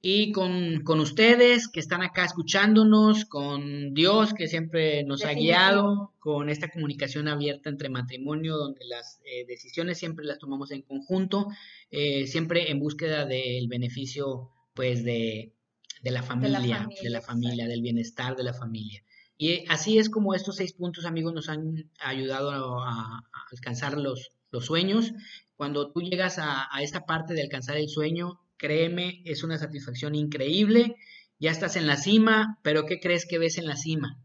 Y 0.06 0.32
con, 0.32 0.82
con, 0.84 1.00
ustedes 1.00 1.66
que 1.66 1.80
están 1.80 2.02
acá 2.02 2.26
escuchándonos, 2.26 3.24
con 3.24 3.94
Dios 3.94 4.34
que 4.34 4.48
siempre 4.48 5.02
nos 5.02 5.24
ha 5.24 5.32
guiado, 5.32 6.12
con 6.18 6.50
esta 6.50 6.68
comunicación 6.68 7.26
abierta 7.26 7.70
entre 7.70 7.88
matrimonio, 7.88 8.58
donde 8.58 8.84
las 8.84 9.22
eh, 9.24 9.46
decisiones 9.46 9.96
siempre 9.96 10.26
las 10.26 10.38
tomamos 10.38 10.72
en 10.72 10.82
conjunto, 10.82 11.46
eh, 11.90 12.26
siempre 12.26 12.70
en 12.70 12.80
búsqueda 12.80 13.24
del 13.24 13.66
beneficio 13.66 14.50
pues 14.74 15.04
de, 15.04 15.54
de, 16.02 16.10
la 16.10 16.22
familia, 16.22 16.86
de 17.02 17.08
la 17.10 17.22
familia, 17.22 17.66
del 17.66 17.80
bienestar 17.80 18.36
de 18.36 18.44
la 18.44 18.52
familia. 18.52 19.02
Y 19.36 19.64
así 19.68 19.98
es 19.98 20.10
como 20.10 20.34
estos 20.34 20.56
seis 20.56 20.74
puntos, 20.74 21.06
amigos, 21.06 21.32
nos 21.32 21.48
han 21.48 21.90
ayudado 21.98 22.82
a, 22.82 23.24
alcanzar 23.50 23.98
los, 23.98 24.30
los 24.54 24.64
sueños. 24.64 25.12
Cuando 25.56 25.92
tú 25.92 26.00
llegas 26.00 26.38
a, 26.38 26.68
a 26.74 26.82
esta 26.82 27.04
parte 27.04 27.34
de 27.34 27.42
alcanzar 27.42 27.76
el 27.76 27.90
sueño, 27.90 28.40
Créeme, 28.56 29.20
es 29.24 29.42
una 29.42 29.58
satisfacción 29.58 30.14
increíble. 30.14 30.96
Ya 31.38 31.50
estás 31.50 31.76
en 31.76 31.86
la 31.86 31.96
cima, 31.96 32.58
pero 32.62 32.86
¿qué 32.86 33.00
crees 33.00 33.26
que 33.26 33.38
ves 33.38 33.58
en 33.58 33.66
la 33.66 33.76
cima? 33.76 34.18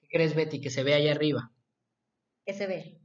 ¿Qué 0.00 0.08
crees, 0.10 0.34
Betty, 0.34 0.60
que 0.60 0.70
se 0.70 0.84
ve 0.84 0.94
allá 0.94 1.12
arriba? 1.12 1.52
¿Qué 2.46 2.54
se 2.54 2.66
ve? 2.66 3.00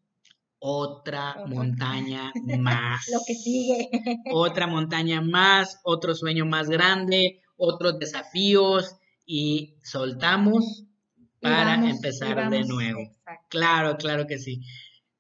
Otra, 0.60 1.46
montaña 1.48 2.32
más. 2.60 3.08
Lo 3.12 3.20
que 3.26 3.34
sigue. 3.34 3.90
Otra 4.32 4.68
montaña 4.68 5.22
más, 5.22 5.80
otro 5.84 6.14
sueño 6.14 6.46
más 6.46 6.70
grande, 6.70 7.42
otros 7.58 7.98
desafíos 7.98 8.96
y 9.26 9.76
soltamos 9.84 10.86
para 11.42 11.76
empezar 11.90 12.50
de 12.50 12.64
nuevo. 12.64 13.00
Claro, 13.50 13.98
claro 13.98 14.28
que 14.28 14.38
sí. 14.38 14.62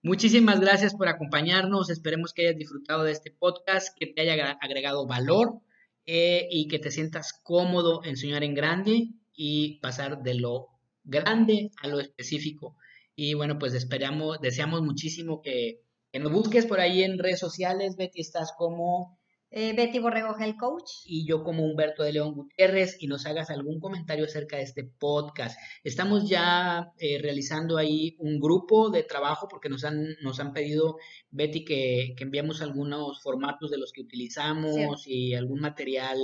Muchísimas 0.01 0.61
gracias 0.61 0.95
por 0.95 1.09
acompañarnos. 1.09 1.89
Esperemos 1.89 2.33
que 2.33 2.43
hayas 2.43 2.57
disfrutado 2.57 3.03
de 3.03 3.11
este 3.11 3.31
podcast, 3.31 3.89
que 3.97 4.07
te 4.07 4.21
haya 4.21 4.57
agregado 4.61 5.05
valor 5.05 5.59
eh, 6.05 6.47
y 6.49 6.69
que 6.69 6.79
te 6.79 6.89
sientas 6.89 7.33
cómodo 7.43 8.01
en 8.05 8.15
soñar 8.15 8.43
en 8.43 8.53
grande 8.53 9.09
y 9.33 9.77
pasar 9.81 10.23
de 10.23 10.35
lo 10.35 10.67
grande 11.03 11.71
a 11.81 11.89
lo 11.89 11.99
específico. 11.99 12.77
Y 13.13 13.33
bueno, 13.33 13.59
pues 13.59 13.73
esperamos, 13.73 14.39
deseamos 14.39 14.81
muchísimo 14.83 15.41
que, 15.41 15.81
que 16.13 16.19
nos 16.19 16.31
busques 16.31 16.65
por 16.65 16.79
ahí 16.79 17.03
en 17.03 17.19
redes 17.19 17.39
sociales. 17.39 17.97
Betty, 17.97 18.21
estás 18.21 18.53
como 18.57 19.18
eh, 19.51 19.73
Betty 19.73 19.99
Borrego 19.99 20.37
Health 20.37 20.57
Coach. 20.57 20.91
Y 21.05 21.25
yo 21.27 21.43
como 21.43 21.65
Humberto 21.65 22.03
de 22.03 22.13
León 22.13 22.33
Gutiérrez 22.33 22.97
y 22.99 23.07
nos 23.07 23.25
hagas 23.25 23.49
algún 23.49 23.79
comentario 23.79 24.25
acerca 24.25 24.57
de 24.57 24.63
este 24.63 24.83
podcast. 24.83 25.59
Estamos 25.83 26.29
ya 26.29 26.91
eh, 26.97 27.19
realizando 27.21 27.77
ahí 27.77 28.15
un 28.19 28.39
grupo 28.39 28.89
de 28.89 29.03
trabajo 29.03 29.47
porque 29.49 29.69
nos 29.69 29.83
han, 29.83 30.15
nos 30.21 30.39
han 30.39 30.53
pedido, 30.53 30.97
Betty, 31.31 31.65
que, 31.65 32.13
que 32.15 32.23
enviamos 32.23 32.61
algunos 32.61 33.21
formatos 33.21 33.71
de 33.71 33.77
los 33.77 33.91
que 33.91 34.01
utilizamos 34.01 35.07
y 35.07 35.33
algún 35.33 35.61
material 35.61 36.19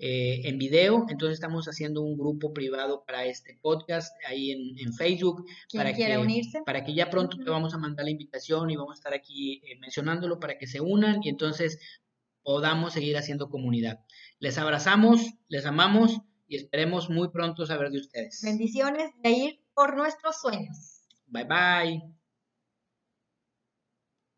eh, 0.00 0.40
en 0.48 0.58
video. 0.58 1.06
Entonces 1.08 1.34
estamos 1.34 1.66
haciendo 1.66 2.02
un 2.02 2.18
grupo 2.18 2.52
privado 2.52 3.04
para 3.06 3.24
este 3.26 3.56
podcast 3.62 4.12
ahí 4.26 4.50
en, 4.50 4.92
Facebook. 4.92 5.44
para 5.72 5.92
quiera 5.92 6.16
que, 6.16 6.20
unirse. 6.20 6.62
Para 6.66 6.84
que 6.84 6.94
ya 6.94 7.08
pronto 7.08 7.38
te 7.38 7.48
vamos 7.48 7.74
a 7.74 7.78
mandar 7.78 8.04
la 8.04 8.10
invitación 8.10 8.70
y 8.70 8.76
vamos 8.76 8.92
a 8.92 8.98
estar 8.98 9.14
aquí 9.14 9.62
mencionándolo 9.80 10.40
para 10.40 10.58
que 10.58 10.66
se 10.66 10.80
unan 10.80 11.20
y 11.22 11.28
entonces 11.28 11.78
podamos 12.44 12.92
seguir 12.92 13.16
haciendo 13.16 13.48
comunidad. 13.48 14.04
Les 14.38 14.58
abrazamos, 14.58 15.20
les 15.48 15.66
amamos 15.66 16.20
y 16.46 16.56
esperemos 16.56 17.10
muy 17.10 17.30
pronto 17.30 17.66
saber 17.66 17.90
de 17.90 17.98
ustedes. 17.98 18.40
Bendiciones 18.42 19.10
de 19.22 19.30
ir 19.30 19.60
por 19.74 19.96
nuestros 19.96 20.40
sueños. 20.40 21.00
Bye 21.26 21.44
bye. 21.44 22.23